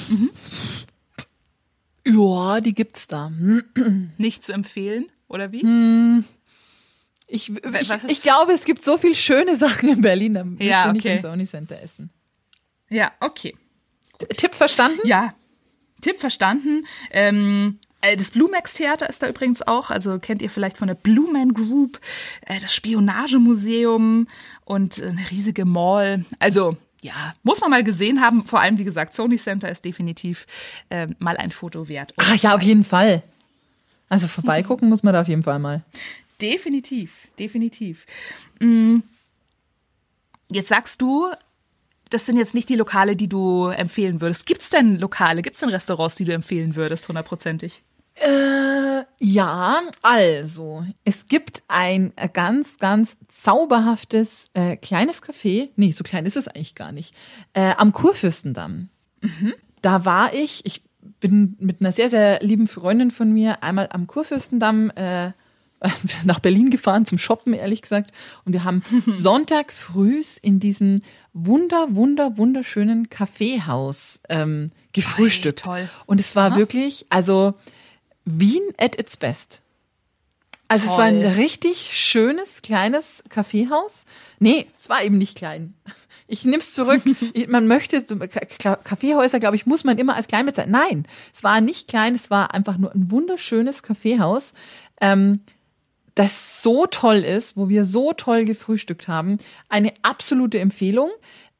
[0.09, 0.30] Mhm.
[2.07, 3.32] Ja, die gibt's da.
[4.18, 5.62] Nicht zu empfehlen, oder wie?
[5.62, 6.26] Hm.
[7.28, 10.89] Ich, ich, ich, glaube, es gibt so viel schöne Sachen in Berlin, da müsst ja,
[10.89, 10.93] okay.
[10.93, 12.09] nicht im Sony Center essen.
[12.89, 13.55] Ja, okay.
[14.36, 14.99] Tipp verstanden?
[15.05, 15.34] Ja,
[16.01, 16.86] Tipp verstanden.
[17.09, 20.95] Ähm, äh, das Blumex Theater ist da übrigens auch, also kennt ihr vielleicht von der
[20.95, 21.99] Blue Man Group,
[22.47, 24.27] äh, das Spionagemuseum
[24.65, 26.25] und eine riesige Mall.
[26.39, 28.45] Also ja, muss man mal gesehen haben.
[28.45, 30.45] Vor allem, wie gesagt, Sony Center ist definitiv
[30.89, 32.13] äh, mal ein Foto wert.
[32.17, 33.23] Ach ja, auf jeden Fall.
[34.07, 35.83] Also vorbeigucken muss man da auf jeden Fall mal.
[36.41, 38.05] Definitiv, definitiv.
[38.59, 38.99] Mm.
[40.51, 41.27] Jetzt sagst du,
[42.09, 44.45] das sind jetzt nicht die Lokale, die du empfehlen würdest.
[44.45, 47.83] Gibt es denn Lokale, gibt es denn Restaurants, die du empfehlen würdest, hundertprozentig?
[48.22, 55.69] Äh, ja, also es gibt ein ganz, ganz zauberhaftes äh, kleines Café.
[55.76, 57.15] Nee, so klein ist es eigentlich gar nicht.
[57.53, 58.89] Äh, am Kurfürstendamm.
[59.22, 59.53] Mhm.
[59.82, 60.84] Da war ich, ich
[61.19, 65.32] bin mit einer sehr, sehr lieben Freundin von mir einmal am Kurfürstendamm äh,
[66.26, 68.11] nach Berlin gefahren zum Shoppen, ehrlich gesagt.
[68.45, 71.01] Und wir haben Sonntag frühs in diesem
[71.34, 75.61] wunder, wunder, wunderschönen Kaffeehaus ähm, gefrühstückt.
[75.61, 75.89] Ei, toll.
[76.05, 76.57] Und es war Aha.
[76.57, 77.55] wirklich, also
[78.26, 79.61] Wien at its best.
[80.67, 80.93] Also Toll.
[80.93, 84.05] es war ein richtig schönes, kleines Kaffeehaus.
[84.39, 85.74] Nee, es war eben nicht klein.
[86.28, 87.01] Ich nehme es zurück.
[87.49, 88.05] man möchte,
[88.86, 90.72] Kaffeehäuser, glaube ich, muss man immer als klein bezeichnen.
[90.72, 94.53] Nein, es war nicht klein, es war einfach nur ein wunderschönes Kaffeehaus,
[95.01, 95.41] ähm,
[96.15, 99.39] das so toll ist, wo wir so toll gefrühstückt haben.
[99.67, 101.09] Eine absolute Empfehlung.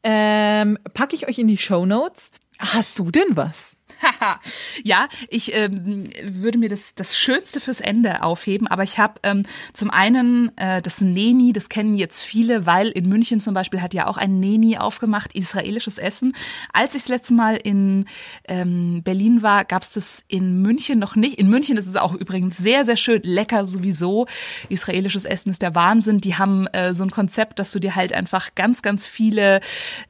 [0.04, 2.32] Ähm, packe ich euch in die Show Notes.
[2.58, 3.76] Hast du denn was?
[4.84, 9.44] ja, ich ähm, würde mir das, das Schönste fürs Ende aufheben, aber ich habe ähm,
[9.74, 13.94] zum einen äh, das Neni, das kennen jetzt viele, weil in München zum Beispiel hat
[13.94, 16.34] ja auch ein Neni aufgemacht, israelisches Essen.
[16.74, 18.06] Als ich das letzte Mal in
[18.48, 21.40] ähm, Berlin war, gab es das in München noch nicht.
[21.40, 24.28] In München ist es auch übrigens sehr, sehr schön, lecker sowieso.
[24.70, 26.22] Israelisches Essen ist der Wahnsinn.
[26.22, 29.62] Die haben äh, so ein Konzept, dass du dir halt einfach ganz, ganz viele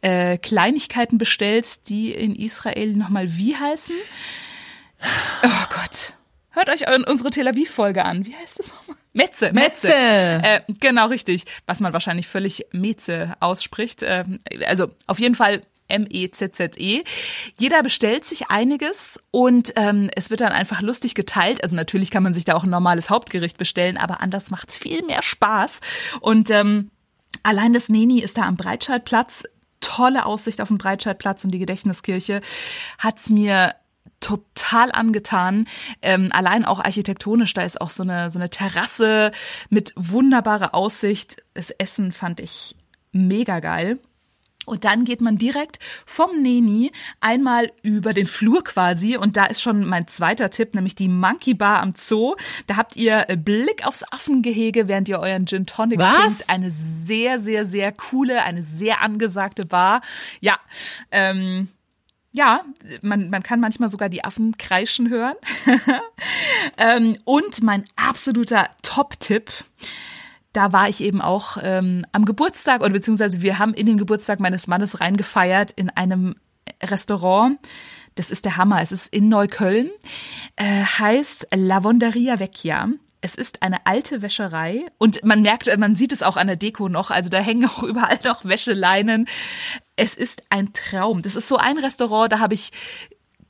[0.01, 3.95] äh, Kleinigkeiten bestellst, die in Israel nochmal wie heißt essen.
[5.43, 6.13] Oh Gott.
[6.51, 8.25] Hört euch unsere Tel Aviv-Folge an.
[8.25, 8.97] Wie heißt das nochmal?
[9.13, 9.51] Metze.
[9.53, 9.87] Metze.
[9.87, 9.93] Metze.
[9.93, 11.45] Äh, genau, richtig.
[11.65, 14.03] Was man wahrscheinlich völlig Metze ausspricht.
[14.03, 14.23] Äh,
[14.67, 16.99] also auf jeden Fall M-E-Z-Z-E.
[16.99, 17.05] -E.
[17.57, 21.63] Jeder bestellt sich einiges und ähm, es wird dann einfach lustig geteilt.
[21.63, 24.77] Also natürlich kann man sich da auch ein normales Hauptgericht bestellen, aber anders macht es
[24.77, 25.81] viel mehr Spaß.
[26.21, 26.91] Und ähm,
[27.43, 29.43] allein das Neni ist da am Breitscheidplatz
[29.81, 32.41] tolle Aussicht auf den Breitscheidplatz und die Gedächtniskirche,
[32.97, 33.75] hat's mir
[34.21, 35.67] total angetan.
[36.01, 39.31] Ähm, allein auch architektonisch, da ist auch so eine, so eine Terrasse
[39.69, 41.43] mit wunderbarer Aussicht.
[41.53, 42.75] Das Essen fand ich
[43.11, 43.99] mega geil.
[44.67, 49.17] Und dann geht man direkt vom Neni einmal über den Flur quasi.
[49.17, 52.35] Und da ist schon mein zweiter Tipp, nämlich die Monkey Bar am Zoo.
[52.67, 56.37] Da habt ihr Blick aufs Affengehege, während ihr euren Gin Tonic Was?
[56.37, 56.49] trinkt.
[56.49, 60.01] Eine sehr, sehr, sehr coole, eine sehr angesagte Bar.
[60.41, 60.59] Ja,
[61.11, 61.69] ähm,
[62.33, 62.63] ja,
[63.01, 65.35] man, man kann manchmal sogar die Affen kreischen hören.
[66.77, 69.51] ähm, und mein absoluter Top-Tipp
[70.53, 74.39] da war ich eben auch ähm, am Geburtstag oder beziehungsweise wir haben in den Geburtstag
[74.39, 76.35] meines Mannes reingefeiert in einem
[76.83, 77.59] Restaurant.
[78.15, 78.81] Das ist der Hammer.
[78.81, 79.89] Es ist in Neukölln,
[80.57, 82.89] äh, heißt Lavanderia Vecchia.
[83.21, 86.89] Es ist eine alte Wäscherei und man merkt, man sieht es auch an der Deko
[86.89, 87.11] noch.
[87.11, 89.27] Also da hängen auch überall noch Wäscheleinen.
[89.95, 91.21] Es ist ein Traum.
[91.21, 92.71] Das ist so ein Restaurant, da habe ich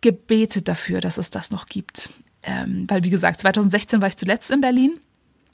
[0.02, 2.10] gebetet dafür, dass es das noch gibt.
[2.43, 4.99] Ähm, weil, wie gesagt, 2016 war ich zuletzt in Berlin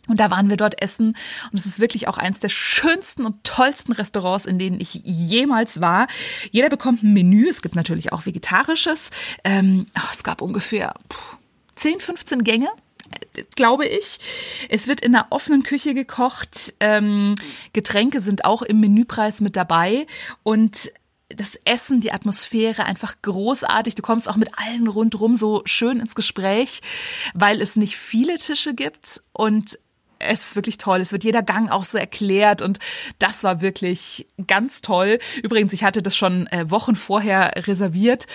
[0.08, 1.16] und da waren wir dort essen
[1.52, 5.82] und es ist wirklich auch eins der schönsten und tollsten Restaurants, in denen ich jemals
[5.82, 6.08] war.
[6.52, 7.50] Jeder bekommt ein Menü.
[7.50, 9.10] Es gibt natürlich auch vegetarisches.
[9.44, 10.94] Ähm, oh, es gab ungefähr
[11.76, 12.70] 10, 15 Gänge
[13.56, 14.20] glaube ich.
[14.70, 16.74] Es wird in einer offenen Küche gekocht.
[16.80, 17.36] Ähm,
[17.72, 20.08] Getränke sind auch im Menüpreis mit dabei
[20.44, 20.92] und
[21.30, 23.96] das Essen, die Atmosphäre einfach großartig.
[23.96, 26.82] Du kommst auch mit allen rundrum so schön ins Gespräch,
[27.34, 29.78] weil es nicht viele Tische gibt und
[30.20, 31.02] es ist wirklich toll.
[31.02, 32.80] Es wird jeder Gang auch so erklärt und
[33.20, 35.20] das war wirklich ganz toll.
[35.44, 38.28] Übrigens, ich hatte das schon äh, Wochen vorher reserviert.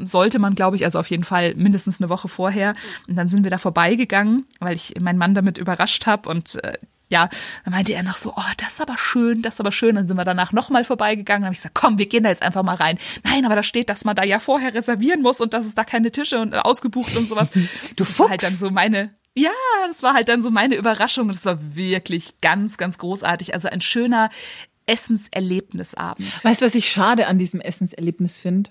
[0.00, 2.74] Sollte man, glaube ich, also auf jeden Fall mindestens eine Woche vorher.
[3.08, 6.74] Und dann sind wir da vorbeigegangen, weil ich meinen Mann damit überrascht habe und äh,
[7.10, 7.28] ja,
[7.64, 9.96] dann meinte er noch so, oh, das ist aber schön, das ist aber schön.
[9.96, 11.42] Dann sind wir danach nochmal vorbeigegangen.
[11.42, 12.98] Dann habe ich gesagt, komm, wir gehen da jetzt einfach mal rein.
[13.24, 15.82] Nein, aber da steht, dass man da ja vorher reservieren muss und dass es da
[15.82, 17.50] keine Tische und ausgebucht und sowas.
[17.96, 18.30] Du Fuchs.
[18.30, 19.50] Halt dann so meine, ja,
[19.86, 23.54] das war halt dann so meine Überraschung und es war wirklich ganz, ganz großartig.
[23.54, 24.30] Also ein schöner
[24.86, 26.44] Essenserlebnisabend.
[26.44, 28.70] Weißt du, was ich schade an diesem Essenserlebnis finde?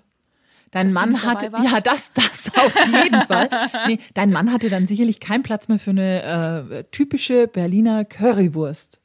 [0.72, 3.50] Dein Dass Mann hatte, ja, das, das auf jeden Fall.
[3.88, 9.00] Nee, dein Mann hatte dann sicherlich keinen Platz mehr für eine äh, typische Berliner Currywurst.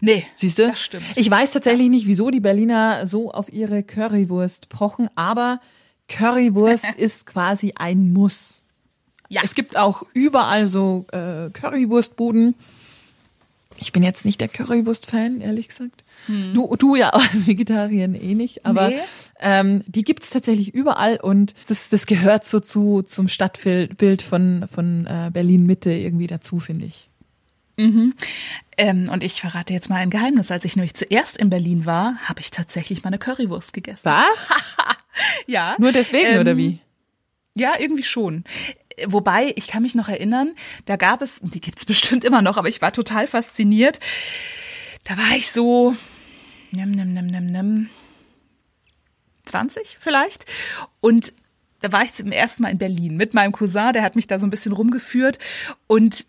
[0.00, 0.66] Nee, siehst du?
[0.66, 1.04] Das stimmt.
[1.14, 5.60] Ich weiß tatsächlich nicht, wieso die Berliner so auf ihre Currywurst pochen, aber
[6.08, 8.63] Currywurst ist quasi ein Muss.
[9.34, 9.40] Ja.
[9.42, 12.54] Es gibt auch überall so äh, Currywurstbuden.
[13.80, 16.04] Ich bin jetzt nicht der Currywurst-Fan, ehrlich gesagt.
[16.26, 16.54] Hm.
[16.54, 19.00] Du, du ja als Vegetarierin eh nicht, aber nee.
[19.40, 25.06] ähm, die gibt's tatsächlich überall und das, das gehört so zu zum Stadtbild von, von
[25.06, 27.08] äh, Berlin Mitte irgendwie dazu, finde ich.
[27.76, 28.14] Mhm.
[28.76, 30.52] Ähm, und ich verrate jetzt mal ein Geheimnis.
[30.52, 34.04] Als ich nämlich zuerst in Berlin war, habe ich tatsächlich meine Currywurst gegessen.
[34.04, 34.50] Was?
[35.48, 35.74] ja.
[35.80, 36.78] Nur deswegen ähm, oder wie?
[37.56, 38.44] Ja, irgendwie schon.
[39.06, 42.68] Wobei, ich kann mich noch erinnern, da gab es, die gibt's bestimmt immer noch, aber
[42.68, 44.00] ich war total fasziniert.
[45.04, 45.94] Da war ich so,
[46.70, 47.90] nimm, nimm, nimm, nimm, nimm,
[49.44, 50.46] 20 vielleicht.
[51.00, 51.32] Und
[51.80, 54.38] da war ich zum ersten Mal in Berlin mit meinem Cousin, der hat mich da
[54.38, 55.38] so ein bisschen rumgeführt.
[55.86, 56.24] Und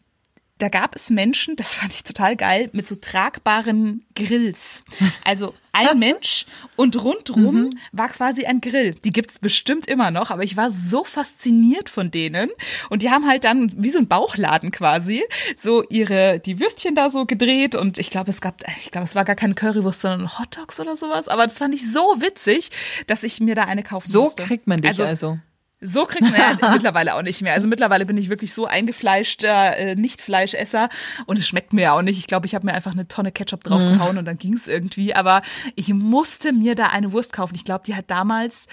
[0.57, 4.85] da gab es Menschen, das fand ich total geil, mit so tragbaren Grills.
[5.25, 6.45] Also ein Mensch
[6.77, 7.69] und rundrum mhm.
[7.91, 8.93] war quasi ein Grill.
[8.93, 12.49] Die gibt's bestimmt immer noch, aber ich war so fasziniert von denen.
[12.89, 15.23] Und die haben halt dann wie so ein Bauchladen quasi
[15.57, 19.15] so ihre, die Würstchen da so gedreht und ich glaube, es gab, ich glaube, es
[19.15, 21.27] war gar keine Currywurst, sondern Hot Dogs oder sowas.
[21.27, 22.69] Aber das fand ich so witzig,
[23.07, 24.43] dass ich mir da eine kaufen so musste.
[24.43, 25.03] So kriegt man dich also.
[25.03, 25.39] also.
[25.85, 27.53] So kriegt man ja mittlerweile auch nicht mehr.
[27.53, 30.89] Also mittlerweile bin ich wirklich so eingefleischter äh, Nicht-Fleischesser
[31.25, 32.17] und es schmeckt mir ja auch nicht.
[32.17, 34.19] Ich glaube, ich habe mir einfach eine Tonne Ketchup draufgehauen mhm.
[34.19, 35.13] und dann ging es irgendwie.
[35.15, 35.41] Aber
[35.75, 37.55] ich musste mir da eine Wurst kaufen.
[37.55, 38.67] Ich glaube, die hat damals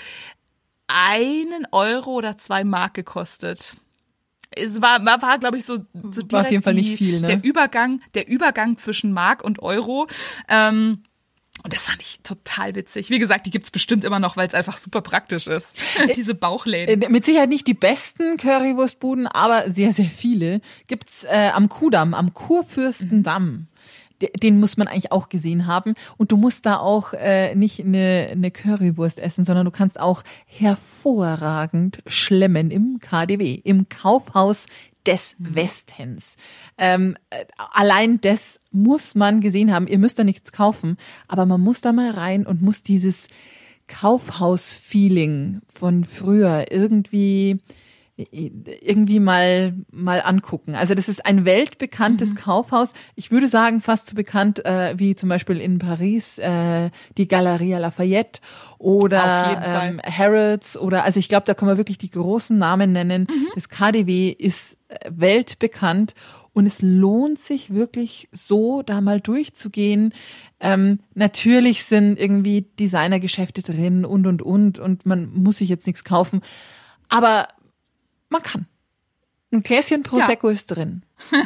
[0.86, 3.76] einen Euro oder zwei Mark gekostet.
[4.54, 7.20] Es war, war, war glaube ich, so, so direkt war auf jeden Fall nicht viel,
[7.20, 7.26] ne?
[7.26, 10.06] der Übergang, der Übergang zwischen Mark und Euro.
[10.48, 11.02] Ähm,
[11.62, 13.10] und das fand ich total witzig.
[13.10, 15.76] Wie gesagt, die gibt's bestimmt immer noch, weil es einfach super praktisch ist.
[16.16, 17.02] Diese Bauchläden.
[17.02, 20.60] Äh, mit Sicherheit nicht die besten Currywurstbuden, aber sehr, sehr viele.
[20.88, 23.68] Gibt's äh, am Kudamm, am Kurfürstendamm.
[24.40, 25.94] Den muss man eigentlich auch gesehen haben.
[26.16, 30.22] Und du musst da auch äh, nicht eine, eine Currywurst essen, sondern du kannst auch
[30.46, 34.66] hervorragend schlemmen im KDW, im Kaufhaus
[35.06, 35.54] des mhm.
[35.54, 36.36] Westens.
[36.78, 39.86] Ähm, äh, allein das muss man gesehen haben.
[39.86, 40.96] Ihr müsst da nichts kaufen,
[41.28, 43.28] aber man muss da mal rein und muss dieses
[43.88, 47.60] Kaufhaus-Feeling von früher irgendwie
[48.16, 50.74] irgendwie mal mal angucken.
[50.74, 52.34] Also das ist ein weltbekanntes mhm.
[52.36, 52.92] Kaufhaus.
[53.14, 57.78] Ich würde sagen fast so bekannt äh, wie zum Beispiel in Paris äh, die Galeria
[57.78, 58.40] Lafayette
[58.78, 63.26] oder ähm, Harrods oder also ich glaube, da kann man wirklich die großen Namen nennen.
[63.30, 63.48] Mhm.
[63.54, 66.14] Das KDW ist äh, weltbekannt
[66.52, 70.12] und es lohnt sich wirklich so, da mal durchzugehen.
[70.60, 76.04] Ähm, natürlich sind irgendwie Designergeschäfte drin und und und und man muss sich jetzt nichts
[76.04, 76.42] kaufen.
[77.08, 77.48] Aber
[78.32, 78.66] man kann.
[79.52, 80.54] Ein Gläschen Prosecco ja.
[80.54, 81.02] ist drin.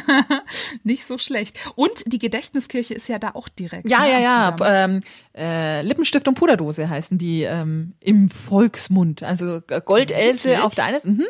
[0.83, 1.59] Nicht so schlecht.
[1.75, 3.89] Und die Gedächtniskirche ist ja da auch direkt.
[3.89, 4.11] Ja, ne?
[4.11, 4.55] ja, ja.
[4.61, 5.01] Ähm,
[5.35, 9.23] äh, Lippenstift und Puderdose heißen die ähm, im Volksmund.
[9.23, 11.09] Also Goldelse auf der einen Seite.
[11.09, 11.25] Mhm.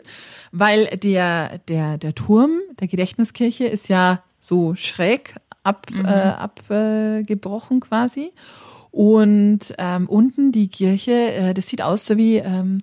[0.51, 5.33] Weil der, der, der Turm der Gedächtniskirche ist ja so schräg
[5.63, 6.05] ab, mhm.
[6.05, 8.33] äh, abgebrochen äh, quasi.
[8.91, 12.81] Und ähm, unten die Kirche, äh, das sieht aus so wie ähm,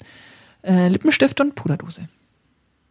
[0.65, 2.09] äh, Lippenstift und Puderdose.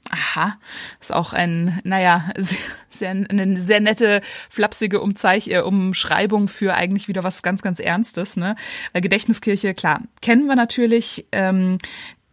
[0.10, 0.58] Aha,
[1.00, 2.58] ist auch ein, naja, sehr,
[2.90, 8.36] sehr, eine sehr nette, flapsige Umzeich äh, Umschreibung für eigentlich wieder was ganz, ganz Ernstes,
[8.36, 8.56] ne?
[8.92, 11.78] Weil Gedächtniskirche, klar, kennen wir natürlich, ähm,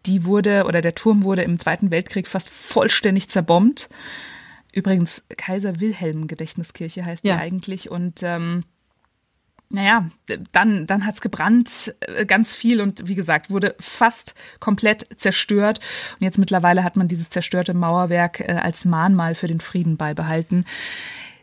[0.06, 3.88] die wurde, oder der Turm wurde im Zweiten Weltkrieg fast vollständig zerbombt.
[4.72, 7.36] Übrigens, Kaiser Wilhelm Gedächtniskirche heißt ja.
[7.36, 8.62] die eigentlich und ähm,
[9.70, 10.10] naja,
[10.52, 15.78] dann, dann hat's gebrannt, äh, ganz viel und wie gesagt, wurde fast komplett zerstört.
[16.18, 20.64] Und jetzt mittlerweile hat man dieses zerstörte Mauerwerk äh, als Mahnmal für den Frieden beibehalten.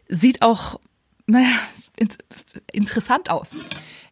[0.10, 0.80] Sieht auch,
[1.26, 1.56] naja,
[2.72, 3.64] interessant aus.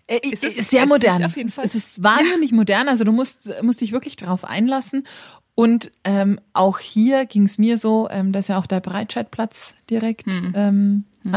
[0.07, 1.22] Äh, es ist, sehr modern.
[1.22, 2.55] Es ist wahnsinnig ja.
[2.55, 2.88] modern.
[2.88, 5.05] Also du musst, musst dich wirklich darauf einlassen.
[5.55, 10.28] Und ähm, auch hier ging es mir so, ähm, dass ja auch der Breitscheidplatz direkt
[10.28, 10.53] mhm.
[10.55, 11.34] Ähm, mhm.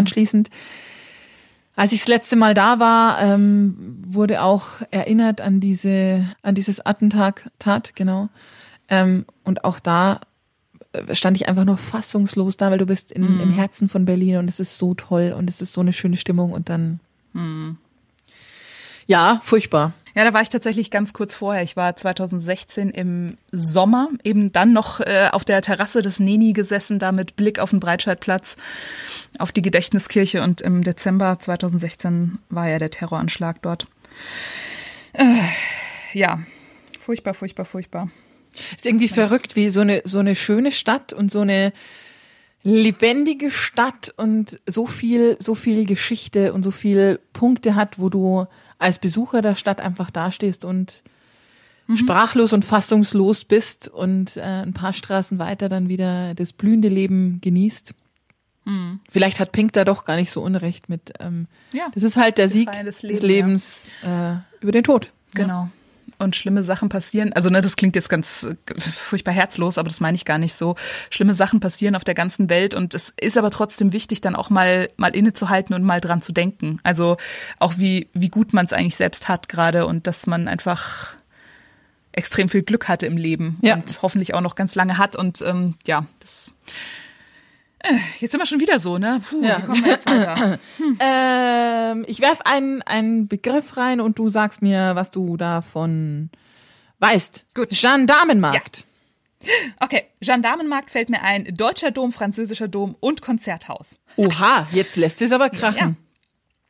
[1.79, 6.85] Als ich das letzte Mal da war, ähm, wurde auch erinnert an diese, an dieses
[6.85, 8.31] Attentat, Tat, genau.
[8.89, 10.19] Ähm, und auch da
[10.91, 13.41] äh, stand ich einfach nur fassungslos da, weil du bist in, mhm.
[13.41, 16.17] im Herzen von Berlin und es ist so toll und es ist so eine schöne
[16.17, 16.99] Stimmung und dann,
[17.33, 17.77] mhm.
[19.07, 19.93] ja, furchtbar.
[20.19, 21.63] Ja, da war ich tatsächlich ganz kurz vorher.
[21.63, 26.99] Ich war 2016 im Sommer eben dann noch äh, auf der Terrasse des Neni gesessen,
[26.99, 28.57] da mit Blick auf den Breitscheidplatz,
[29.39, 33.87] auf die Gedächtniskirche und im Dezember 2016 war ja der Terroranschlag dort.
[35.13, 35.23] Äh,
[36.15, 36.41] ja,
[36.99, 38.11] furchtbar, furchtbar, furchtbar.
[38.77, 41.73] Ist irgendwie verrückt, wie so eine so eine schöne Stadt und so eine
[42.65, 48.49] lebendige Stadt und so viel so viel Geschichte und so viel Punkte hat, wo du
[48.79, 51.03] als Besucher der Stadt einfach dastehst und
[51.87, 51.97] mhm.
[51.97, 57.41] sprachlos und fassungslos bist und äh, ein paar Straßen weiter dann wieder das blühende Leben
[57.41, 57.95] genießt.
[58.65, 59.01] Mhm.
[59.09, 61.13] Vielleicht hat Pink da doch gar nicht so Unrecht mit.
[61.21, 64.33] Ähm, ja, das ist halt der Sieg des, Leben, des Lebens ja.
[64.33, 65.13] äh, über den Tod.
[65.35, 65.65] Genau.
[65.65, 65.71] Ja
[66.19, 67.33] und schlimme Sachen passieren.
[67.33, 70.55] Also ne, das klingt jetzt ganz äh, furchtbar herzlos, aber das meine ich gar nicht
[70.55, 70.75] so.
[71.11, 74.51] Schlimme Sachen passieren auf der ganzen Welt und es ist aber trotzdem wichtig, dann auch
[74.51, 76.81] mal mal innezuhalten und mal dran zu denken.
[76.83, 77.17] Also
[77.59, 81.15] auch wie wie gut man es eigentlich selbst hat gerade und dass man einfach
[82.13, 83.75] extrem viel Glück hatte im Leben ja.
[83.75, 86.53] und hoffentlich auch noch ganz lange hat und ähm, ja das
[88.19, 89.21] Jetzt sind wir schon wieder so, ne?
[89.29, 89.59] Puh, ja.
[89.59, 90.59] wie kommen wir jetzt weiter?
[90.79, 90.99] Hm.
[91.01, 96.31] ähm, ich werf einen, einen Begriff rein und du sagst mir, was du davon
[96.99, 97.47] weißt.
[97.55, 97.71] Gut.
[97.71, 98.85] Gendarmenmarkt.
[99.81, 103.99] Okay, Gendarmenmarkt fällt mir ein, deutscher Dom, französischer Dom und Konzerthaus.
[104.17, 105.97] Oha, jetzt lässt es aber krachen.
[106.01, 106.08] Ja.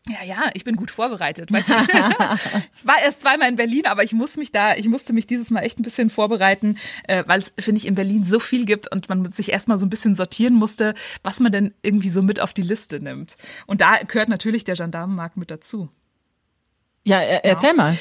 [0.09, 1.53] Ja, ja, ich bin gut vorbereitet.
[1.53, 1.75] Weißt du?
[2.75, 5.51] ich war erst zweimal in Berlin, aber ich muss mich da, ich musste mich dieses
[5.51, 8.91] Mal echt ein bisschen vorbereiten, äh, weil es, finde ich, in Berlin so viel gibt
[8.91, 12.41] und man sich erstmal so ein bisschen sortieren musste, was man denn irgendwie so mit
[12.41, 13.37] auf die Liste nimmt.
[13.67, 15.91] Und da gehört natürlich der Gendarmenmarkt mit dazu.
[17.05, 17.77] Ja, er, erzähl ja.
[17.77, 17.99] mal.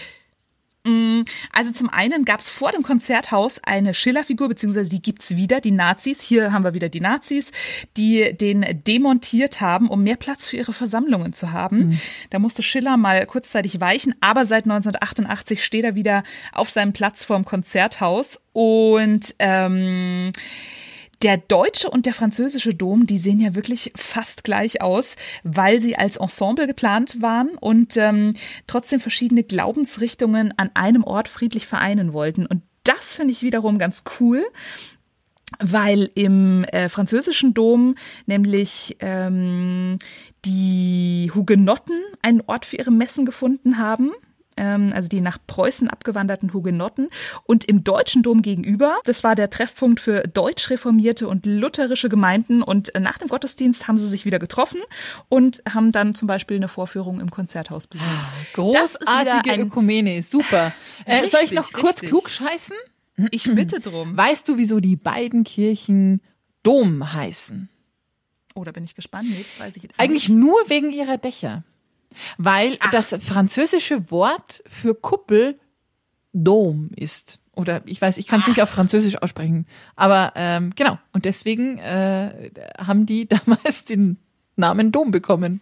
[0.88, 5.61] Mm, also zum einen gab es vor dem Konzerthaus eine Schiller-Figur, beziehungsweise die gibt's wieder,
[5.61, 6.21] die Nazis.
[6.21, 7.51] Hier haben wir wieder die Nazis,
[7.97, 11.88] die den demontiert haben, um mehr Platz für ihre Versammlungen zu haben.
[11.88, 11.99] Mhm.
[12.29, 16.23] Da musste Schiller mal kurzzeitig weichen, aber seit 1988 steht er wieder
[16.53, 20.31] auf seinem Platz vorm Konzerthaus und ähm,
[21.22, 25.95] der deutsche und der französische Dom, die sehen ja wirklich fast gleich aus, weil sie
[25.95, 28.34] als Ensemble geplant waren und ähm,
[28.68, 32.45] trotzdem verschiedene Glaubensrichtungen an einem Ort friedlich vereinen wollten.
[32.45, 34.45] Und das finde ich wiederum ganz cool,
[35.59, 37.95] weil im äh, französischen Dom
[38.26, 39.97] nämlich ähm,
[40.45, 44.11] die Hugenotten einen Ort für ihre Messen gefunden haben
[44.58, 47.08] ähm, also die nach Preußen abgewanderten Hugenotten.
[47.43, 52.62] Und im Deutschen Dom gegenüber, das war der Treffpunkt für deutsch reformierte und lutherische Gemeinden.
[52.62, 54.82] Und äh, nach dem Gottesdienst haben sie sich wieder getroffen
[55.30, 58.08] und haben dann zum Beispiel eine Vorführung im Konzerthaus besucht.
[58.10, 60.74] Ah, großartige Ökumene, super.
[61.05, 62.10] Äh, richtig, soll ich noch kurz richtig.
[62.10, 62.76] klug scheißen?
[63.32, 64.16] Ich bitte drum.
[64.16, 66.22] Weißt du, wieso die beiden Kirchen
[66.64, 67.70] Dom heißen?
[68.55, 69.28] Oh, da bin ich gespannt.
[69.30, 69.45] Nee,
[69.97, 70.38] Eigentlich nicht.
[70.38, 71.64] nur wegen ihrer Dächer.
[72.38, 72.91] Weil Ach.
[72.91, 75.60] das französische Wort für Kuppel
[76.34, 77.39] Dom ist.
[77.53, 79.66] Oder ich weiß, ich kann es nicht auf Französisch aussprechen.
[79.95, 80.99] Aber ähm, genau.
[81.12, 84.18] Und deswegen äh, haben die damals den
[84.55, 85.62] Namen Dom bekommen.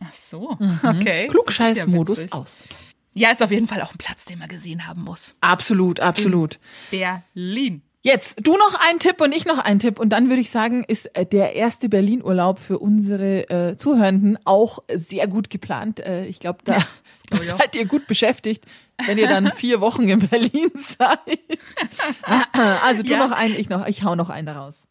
[0.00, 0.80] Ach so, mhm.
[0.82, 1.28] okay.
[1.28, 2.68] Klugscheißmodus ja aus.
[3.12, 5.36] Ja, ist auf jeden Fall auch ein Platz, den man gesehen haben muss.
[5.40, 6.58] Absolut, absolut.
[6.90, 7.82] In Berlin.
[8.06, 9.98] Jetzt, du noch einen Tipp und ich noch einen Tipp.
[9.98, 14.80] Und dann würde ich sagen, ist äh, der erste Berlin-Urlaub für unsere äh, Zuhörenden auch
[14.92, 16.00] sehr gut geplant.
[16.00, 16.86] Äh, ich glaube, da, ja,
[17.30, 18.66] da seid ihr gut beschäftigt,
[19.06, 21.18] wenn ihr dann vier Wochen in Berlin seid.
[22.84, 23.26] also du ja.
[23.26, 24.86] noch einen, ich noch, ich hau noch einen daraus.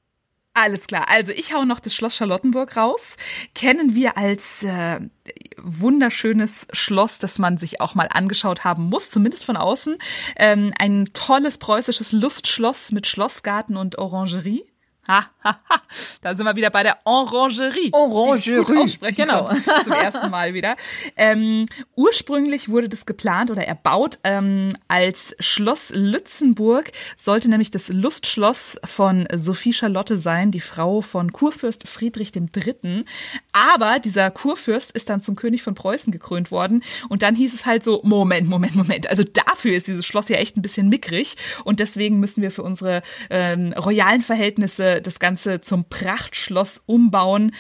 [0.56, 1.06] Alles klar.
[1.10, 3.18] Also ich hau noch das Schloss Charlottenburg raus.
[3.56, 5.00] Kennen wir als äh,
[5.58, 9.98] wunderschönes Schloss, das man sich auch mal angeschaut haben muss, zumindest von außen.
[10.36, 14.64] Ähm, ein tolles preußisches Lustschloss mit Schlossgarten und Orangerie.
[15.08, 15.82] Ha, ha, ha.
[16.22, 17.90] Da sind wir wieder bei der Orangerie.
[17.92, 18.98] Orangerie.
[19.16, 19.50] Genau.
[19.84, 20.78] Zum ersten Mal wieder.
[21.18, 28.80] Ähm, ursprünglich wurde das geplant oder erbaut ähm, als Schloss Lützenburg, sollte nämlich das Lustschloss
[28.86, 33.04] von Sophie Charlotte sein, die Frau von Kurfürst Friedrich III.
[33.52, 36.82] Aber dieser Kurfürst ist dann zum König von Preußen gekrönt worden.
[37.10, 39.10] Und dann hieß es halt so, Moment, Moment, Moment.
[39.10, 41.36] Also dafür ist dieses Schloss ja echt ein bisschen mickrig.
[41.66, 47.54] Und deswegen müssen wir für unsere ähm, royalen Verhältnisse das Ganze zum Prachtschloss umbauen.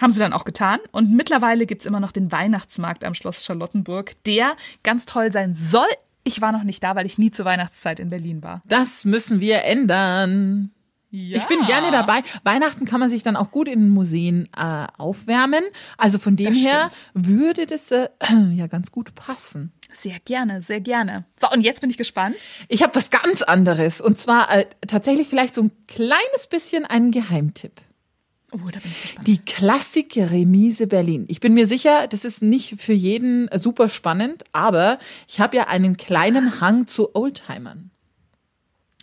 [0.00, 0.78] Haben sie dann auch getan.
[0.92, 5.52] Und mittlerweile gibt es immer noch den Weihnachtsmarkt am Schloss Charlottenburg, der ganz toll sein
[5.52, 5.88] soll.
[6.24, 8.62] Ich war noch nicht da, weil ich nie zur Weihnachtszeit in Berlin war.
[8.66, 10.70] Das müssen wir ändern.
[11.10, 11.38] Ja.
[11.38, 12.22] Ich bin gerne dabei.
[12.44, 15.64] Weihnachten kann man sich dann auch gut in Museen äh, aufwärmen.
[15.98, 17.26] Also von dem das her stimmt.
[17.26, 18.08] würde das äh,
[18.52, 19.72] ja ganz gut passen.
[19.92, 21.24] Sehr gerne, sehr gerne.
[21.40, 22.36] So, und jetzt bin ich gespannt.
[22.68, 24.00] Ich habe was ganz anderes.
[24.00, 27.80] Und zwar äh, tatsächlich vielleicht so ein kleines bisschen einen Geheimtipp.
[28.52, 29.26] Oh, da bin ich gespannt.
[29.26, 31.24] Die Klassik Remise Berlin.
[31.28, 35.68] Ich bin mir sicher, das ist nicht für jeden super spannend, aber ich habe ja
[35.68, 37.90] einen kleinen Hang zu Oldtimern.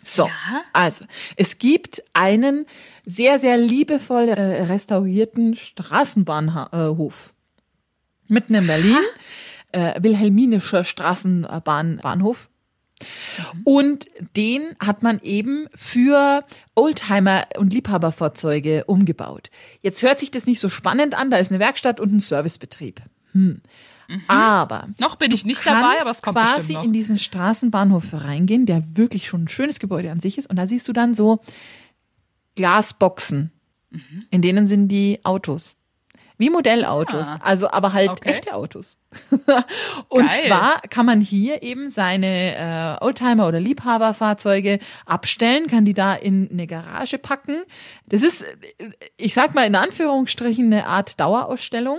[0.02, 0.62] So, ja?
[0.72, 1.04] also
[1.36, 2.66] es gibt einen
[3.04, 7.34] sehr, sehr liebevoll äh, restaurierten Straßenbahnhof
[8.28, 8.96] mitten in Berlin.
[8.96, 9.20] Ha?
[9.72, 12.48] Äh, Wilhelminischer Straßenbahnhof.
[13.54, 13.62] Mhm.
[13.64, 14.06] Und
[14.36, 16.44] den hat man eben für
[16.74, 19.50] Oldtimer und Liebhaberfahrzeuge umgebaut.
[19.82, 23.00] Jetzt hört sich das nicht so spannend an, da ist eine Werkstatt und ein Servicebetrieb.
[23.32, 23.60] Hm.
[24.08, 24.22] Mhm.
[24.26, 28.96] Aber noch bin ich nicht dabei, aber es kommt quasi in diesen Straßenbahnhof reingehen, der
[28.96, 30.48] wirklich schon ein schönes Gebäude an sich ist.
[30.48, 31.40] Und da siehst du dann so
[32.56, 33.52] Glasboxen,
[33.90, 34.26] mhm.
[34.30, 35.76] in denen sind die Autos.
[36.38, 38.30] Wie Modellautos, ah, also aber halt okay.
[38.30, 38.96] echte Autos.
[40.08, 40.42] und Geil.
[40.46, 42.54] zwar kann man hier eben seine
[43.00, 47.62] äh, Oldtimer oder Liebhaberfahrzeuge abstellen, kann die da in eine Garage packen.
[48.06, 48.44] Das ist,
[49.16, 51.98] ich sag mal in Anführungsstrichen, eine Art Dauerausstellung.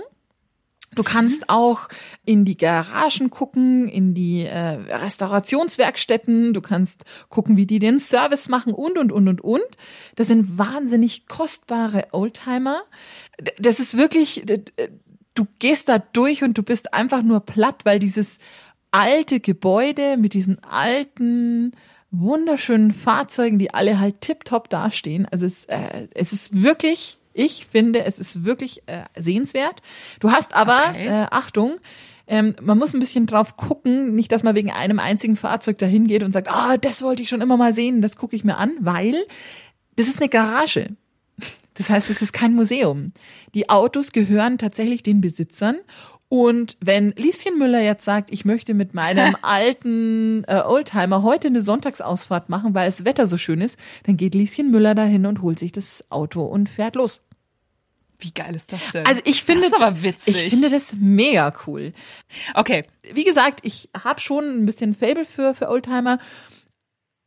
[0.92, 1.86] Du kannst auch
[2.24, 8.48] in die Garagen gucken, in die äh, Restaurationswerkstätten, du kannst gucken, wie die den Service
[8.48, 9.62] machen und, und, und, und, und.
[10.16, 12.82] Das sind wahnsinnig kostbare Oldtimer.
[13.58, 14.44] Das ist wirklich,
[15.34, 18.38] du gehst da durch und du bist einfach nur platt, weil dieses
[18.90, 21.72] alte Gebäude mit diesen alten
[22.10, 25.26] wunderschönen Fahrzeugen, die alle halt tipptopp dastehen.
[25.30, 29.80] Also es, äh, es ist wirklich, ich finde, es ist wirklich äh, sehenswert.
[30.18, 31.06] Du hast aber, okay.
[31.06, 31.76] äh, Achtung,
[32.26, 36.06] ähm, man muss ein bisschen drauf gucken, nicht, dass man wegen einem einzigen Fahrzeug dahin
[36.06, 38.56] geht und sagt, ah, das wollte ich schon immer mal sehen, das gucke ich mir
[38.56, 39.14] an, weil
[39.96, 40.96] das ist eine Garage.
[41.80, 43.14] Das heißt, es ist kein Museum.
[43.54, 45.78] Die Autos gehören tatsächlich den Besitzern
[46.28, 51.62] und wenn Lieschen Müller jetzt sagt, ich möchte mit meinem alten äh, Oldtimer heute eine
[51.62, 55.58] Sonntagsausfahrt machen, weil das Wetter so schön ist, dann geht Lieschen Müller dahin und holt
[55.58, 57.22] sich das Auto und fährt los.
[58.18, 59.06] Wie geil ist das denn?
[59.06, 60.36] Also ich finde, das ist aber witzig.
[60.36, 61.94] ich finde das mega cool.
[62.52, 62.84] Okay.
[63.14, 66.18] Wie gesagt, ich habe schon ein bisschen Fable für, für Oldtimer,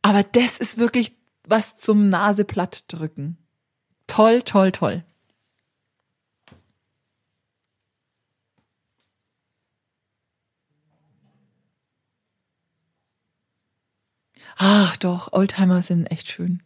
[0.02, 1.16] aber das ist wirklich
[1.48, 3.36] was zum Naseplatt drücken.
[4.06, 5.04] Toll, toll, toll.
[14.56, 16.62] Ach doch, Oldtimer sind echt schön.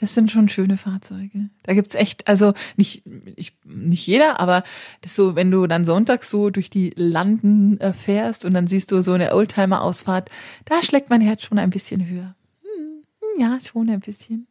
[0.00, 1.48] Das sind schon schöne Fahrzeuge.
[1.62, 3.02] Da gibt's echt, also nicht,
[3.36, 4.62] ich, nicht jeder, aber
[5.00, 8.92] das so, wenn du dann sonntags so durch die Landen äh, fährst und dann siehst
[8.92, 10.30] du so eine Oldtimer-Ausfahrt,
[10.66, 12.34] da schlägt mein Herz schon ein bisschen höher.
[12.62, 14.46] Hm, hm ja, schon ein bisschen.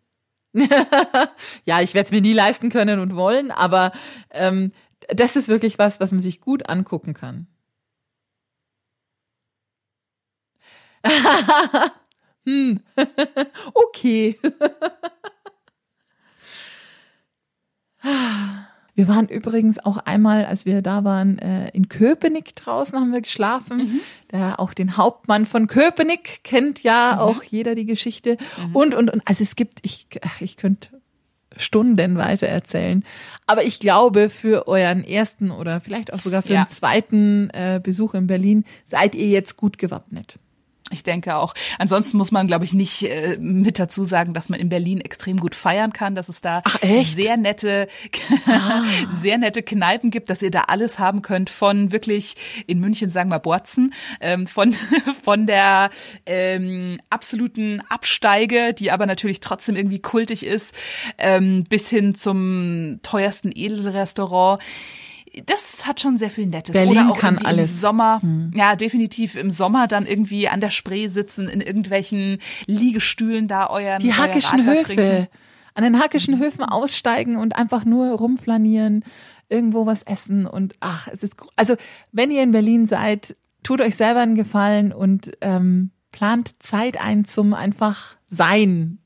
[1.66, 3.92] ja, ich werde es mir nie leisten können und wollen, aber
[4.32, 4.72] ähm,
[5.10, 7.48] das ist wirklich was, was man sich gut angucken kann.
[12.48, 12.80] Hm.
[13.74, 14.38] okay.
[18.96, 23.22] Wir waren übrigens auch einmal, als wir da waren, äh, in Köpenick draußen haben wir
[23.22, 23.78] geschlafen.
[23.78, 24.00] Mhm.
[24.32, 27.20] Der auch den Hauptmann von Köpenick kennt ja mhm.
[27.20, 28.38] auch jeder die Geschichte.
[28.58, 28.76] Mhm.
[28.76, 31.02] Und, und, und, also es gibt, ich, ach, ich könnte
[31.58, 33.04] Stunden weiter erzählen.
[33.48, 36.64] Aber ich glaube, für euren ersten oder vielleicht auch sogar für ja.
[36.64, 40.40] den zweiten äh, Besuch in Berlin seid ihr jetzt gut gewappnet.
[40.92, 41.56] Ich denke auch.
[41.80, 45.38] Ansonsten muss man, glaube ich, nicht äh, mit dazu sagen, dass man in Berlin extrem
[45.38, 46.62] gut feiern kann, dass es da
[47.02, 47.88] sehr nette,
[48.46, 48.84] ah.
[49.12, 52.36] sehr nette Kneipen gibt, dass ihr da alles haben könnt von wirklich
[52.68, 54.76] in München sagen wir Borzen, ähm, von
[55.24, 55.90] von der
[56.28, 60.76] ähm, absoluten Absteige, die aber natürlich trotzdem irgendwie kultig ist,
[61.18, 64.62] ähm, bis hin zum teuersten Edelrestaurant
[65.46, 66.74] das hat schon sehr viel Nettes.
[66.74, 67.72] Berlin Oder auch kann alles.
[67.72, 68.52] Im Sommer, hm.
[68.56, 74.00] ja, definitiv im Sommer dann irgendwie an der Spree sitzen, in irgendwelchen Liegestühlen da euren
[74.00, 74.84] Die hackischen Höfe.
[74.84, 75.28] Trinken.
[75.74, 79.04] An den hackischen Höfen aussteigen und einfach nur rumflanieren,
[79.50, 81.76] irgendwo was essen und ach, es ist, also
[82.14, 87.26] wenn ihr in Berlin seid, tut euch selber einen Gefallen und ähm, plant Zeit ein
[87.26, 89.00] zum einfach sein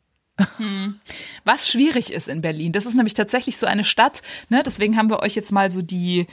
[0.58, 1.00] hm.
[1.46, 4.64] Was schwierig ist in Berlin, das ist nämlich tatsächlich so eine Stadt, ne?
[4.64, 6.28] deswegen haben wir euch jetzt mal so die,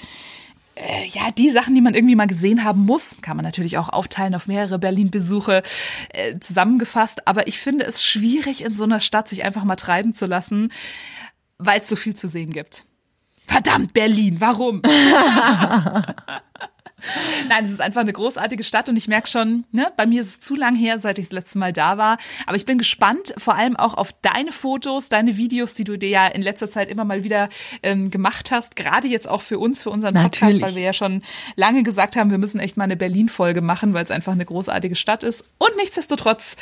[0.76, 3.88] äh, ja, die Sachen, die man irgendwie mal gesehen haben muss, kann man natürlich auch
[3.88, 5.62] aufteilen auf mehrere Berlin-Besuche
[6.10, 7.26] äh, zusammengefasst.
[7.26, 10.70] Aber ich finde es schwierig, in so einer Stadt sich einfach mal treiben zu lassen,
[11.58, 12.84] weil es so viel zu sehen gibt.
[13.46, 14.82] Verdammt, Berlin, warum?
[17.48, 20.28] Nein, es ist einfach eine großartige Stadt und ich merke schon, ne, bei mir ist
[20.28, 22.18] es zu lang her, seit ich das letzte Mal da war.
[22.46, 26.08] Aber ich bin gespannt, vor allem auch auf deine Fotos, deine Videos, die du dir
[26.08, 27.48] ja in letzter Zeit immer mal wieder
[27.82, 28.76] ähm, gemacht hast.
[28.76, 30.62] Gerade jetzt auch für uns, für unseren Podcast, Natürlich.
[30.62, 31.22] weil wir ja schon
[31.56, 34.96] lange gesagt haben, wir müssen echt mal eine Berlin-Folge machen, weil es einfach eine großartige
[34.96, 35.44] Stadt ist.
[35.58, 36.56] Und nichtsdestotrotz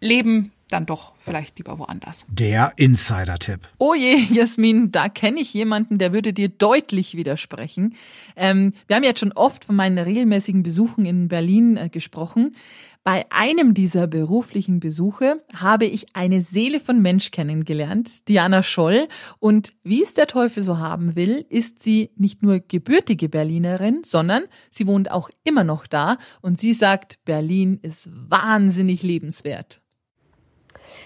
[0.00, 2.24] leben dann doch vielleicht lieber woanders.
[2.28, 3.60] Der Insider-Tipp.
[3.78, 7.94] Oh je, Jasmin, da kenne ich jemanden, der würde dir deutlich widersprechen.
[8.36, 12.56] Ähm, wir haben jetzt schon oft von meinen regelmäßigen Besuchen in Berlin äh, gesprochen.
[13.04, 19.08] Bei einem dieser beruflichen Besuche habe ich eine Seele von Mensch kennengelernt, Diana Scholl.
[19.40, 24.44] Und wie es der Teufel so haben will, ist sie nicht nur gebürtige Berlinerin, sondern
[24.70, 26.16] sie wohnt auch immer noch da.
[26.42, 29.81] Und sie sagt, Berlin ist wahnsinnig lebenswert.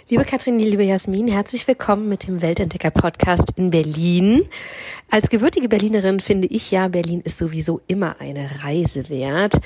[0.08, 4.48] Liebe Katrin, liebe Jasmin, herzlich willkommen mit dem Weltentdecker Podcast in Berlin.
[5.10, 9.60] Als gebürtige Berlinerin finde ich ja, Berlin ist sowieso immer eine Reise wert.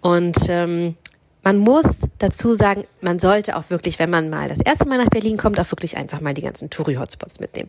[0.00, 0.96] Und ähm,
[1.42, 5.10] man muss dazu sagen, man sollte auch wirklich, wenn man mal das erste Mal nach
[5.10, 7.68] Berlin kommt, auch wirklich einfach mal die ganzen Touri-Hotspots mitnehmen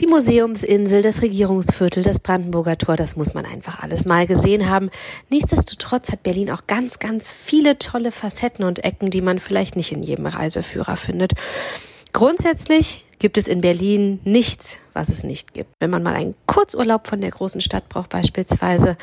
[0.00, 4.90] die Museumsinsel, das Regierungsviertel, das Brandenburger Tor, das muss man einfach alles mal gesehen haben.
[5.28, 9.92] Nichtsdestotrotz hat Berlin auch ganz, ganz viele tolle Facetten und Ecken, die man vielleicht nicht
[9.92, 11.32] in jedem Reiseführer findet.
[12.12, 15.70] Grundsätzlich gibt es in Berlin nichts, was es nicht gibt.
[15.80, 18.96] Wenn man mal einen Kurzurlaub von der großen Stadt braucht beispielsweise,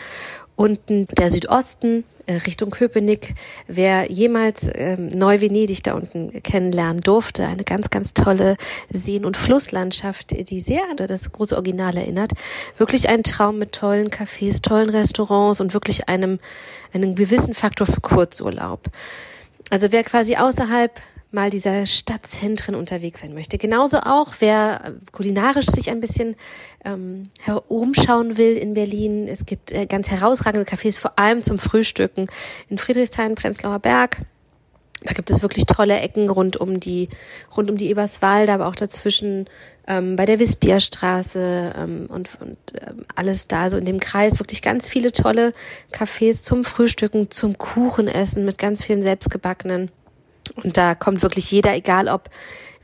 [0.55, 3.35] unten der Südosten Richtung Köpenick.
[3.67, 8.57] Wer jemals ähm, Neu-Venedig da unten kennenlernen durfte, eine ganz, ganz tolle
[8.91, 12.31] Seen- und Flusslandschaft, die sehr an das große Original erinnert.
[12.77, 16.39] Wirklich ein Traum mit tollen Cafés, tollen Restaurants und wirklich einem,
[16.93, 18.81] einem gewissen Faktor für Kurzurlaub.
[19.69, 20.91] Also wer quasi außerhalb
[21.37, 23.59] mal dieser Stadtzentren unterwegs sein möchte.
[23.59, 26.35] Genauso auch, wer kulinarisch sich ein bisschen
[26.83, 29.27] ähm, herumschauen will in Berlin.
[29.27, 32.27] Es gibt äh, ganz herausragende Cafés, vor allem zum Frühstücken
[32.69, 34.17] in Friedrichshain, Prenzlauer Berg.
[35.03, 37.07] Da gibt es wirklich tolle Ecken rund um die,
[37.55, 39.45] rund um die Eberswalde, aber auch dazwischen
[39.85, 44.63] ähm, bei der Wispierstraße ähm, und, und ähm, alles da, so in dem Kreis, wirklich
[44.63, 45.53] ganz viele tolle
[45.93, 49.91] Cafés zum Frühstücken, zum Kuchenessen mit ganz vielen selbstgebackenen.
[50.55, 52.29] Und da kommt wirklich jeder, egal ob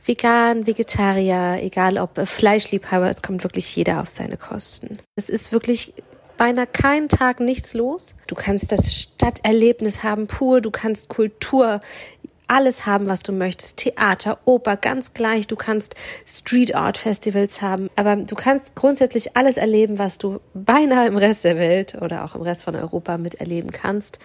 [0.04, 4.98] vegan, Vegetarier, egal ob äh, Fleischliebhaber, es kommt wirklich jeder auf seine Kosten.
[5.16, 5.94] Es ist wirklich
[6.36, 8.14] beinahe keinen Tag nichts los.
[8.26, 11.80] Du kannst das Stadterlebnis haben pur, du kannst Kultur,
[12.46, 13.78] alles haben, was du möchtest.
[13.78, 15.46] Theater, Oper, ganz gleich.
[15.46, 15.94] Du kannst
[16.26, 17.88] Street Art Festivals haben.
[17.96, 22.34] Aber du kannst grundsätzlich alles erleben, was du beinahe im Rest der Welt oder auch
[22.34, 24.18] im Rest von Europa miterleben kannst.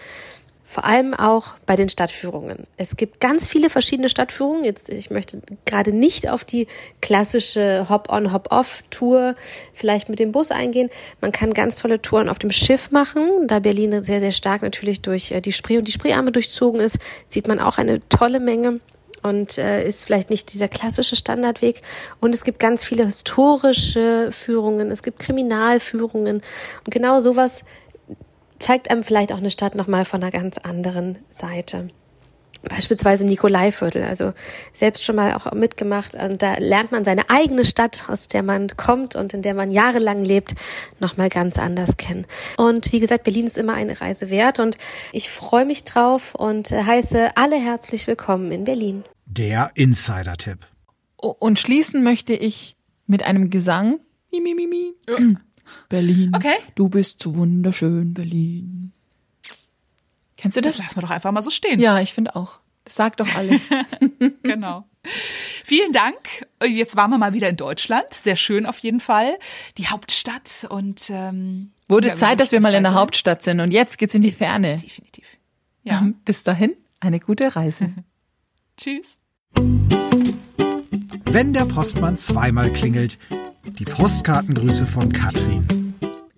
[0.71, 2.67] Vor allem auch bei den Stadtführungen.
[2.77, 4.63] Es gibt ganz viele verschiedene Stadtführungen.
[4.63, 6.67] Jetzt, ich möchte gerade nicht auf die
[7.01, 9.33] klassische Hop-on, Hop-off-Tour
[9.73, 10.91] vielleicht mit dem Bus eingehen.
[11.21, 13.47] Man kann ganz tolle Touren auf dem Schiff machen.
[13.47, 16.99] Da Berlin sehr, sehr stark natürlich durch äh, die Spree und die Spreearme durchzogen ist,
[17.29, 18.79] sieht man auch eine tolle Menge
[19.23, 21.81] und äh, ist vielleicht nicht dieser klassische Standardweg.
[22.19, 26.43] Und es gibt ganz viele historische Führungen, es gibt Kriminalführungen
[26.85, 27.63] und genau sowas
[28.59, 31.89] zeigt einem vielleicht auch eine Stadt nochmal von einer ganz anderen Seite.
[32.61, 34.33] Beispielsweise im Nikolaiviertel, also
[34.73, 36.15] selbst schon mal auch mitgemacht.
[36.15, 39.71] Und da lernt man seine eigene Stadt, aus der man kommt und in der man
[39.71, 40.55] jahrelang lebt,
[40.99, 42.25] nochmal ganz anders kennen.
[42.57, 44.77] Und wie gesagt, Berlin ist immer eine Reise wert und
[45.13, 49.05] ich freue mich drauf und heiße alle herzlich willkommen in Berlin.
[49.25, 50.67] Der Insider-Tipp.
[51.15, 52.75] Und schließen möchte ich
[53.07, 53.99] mit einem Gesang.
[54.31, 54.93] Mi, mi, mi, mi.
[55.89, 56.31] Berlin.
[56.35, 56.55] Okay.
[56.75, 58.91] Du bist so wunderschön, Berlin.
[60.37, 60.77] Kennst du das?
[60.77, 61.79] Das lassen wir doch einfach mal so stehen.
[61.79, 62.59] Ja, ich finde auch.
[62.85, 63.71] Das sagt doch alles.
[64.43, 64.85] genau.
[65.63, 66.47] Vielen Dank.
[66.63, 68.13] Jetzt waren wir mal wieder in Deutschland.
[68.13, 69.37] Sehr schön auf jeden Fall.
[69.77, 73.59] Die Hauptstadt und ähm, wurde ja, Zeit, dass wir mal in der Hauptstadt sind.
[73.59, 74.77] Und jetzt geht's in die Ferne.
[74.77, 75.25] Definitiv.
[75.83, 76.07] Ja.
[76.25, 77.93] Bis dahin eine gute Reise.
[78.77, 79.17] Tschüss.
[81.25, 83.17] Wenn der Postmann zweimal klingelt,
[83.79, 85.95] die Postkartengrüße von Katrin.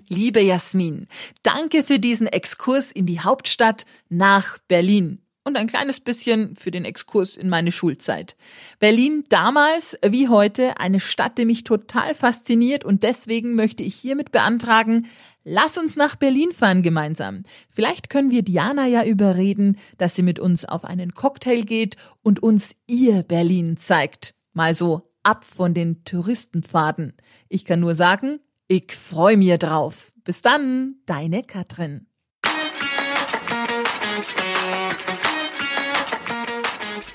[0.07, 1.07] Liebe Jasmin,
[1.41, 6.85] danke für diesen Exkurs in die Hauptstadt nach Berlin und ein kleines bisschen für den
[6.85, 8.35] Exkurs in meine Schulzeit.
[8.79, 14.31] Berlin damals wie heute eine Stadt, die mich total fasziniert und deswegen möchte ich hiermit
[14.31, 15.07] beantragen,
[15.43, 17.41] lass uns nach Berlin fahren gemeinsam.
[17.71, 22.43] Vielleicht können wir Diana ja überreden, dass sie mit uns auf einen Cocktail geht und
[22.43, 24.35] uns ihr Berlin zeigt.
[24.53, 27.13] Mal so ab von den Touristenpfaden.
[27.49, 30.11] Ich kann nur sagen, ich freu mir drauf.
[30.23, 32.07] Bis dann, deine Katrin.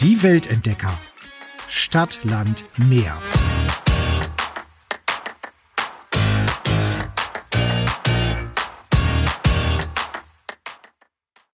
[0.00, 0.98] Die Weltentdecker.
[1.68, 3.18] Stadt, Land, Meer.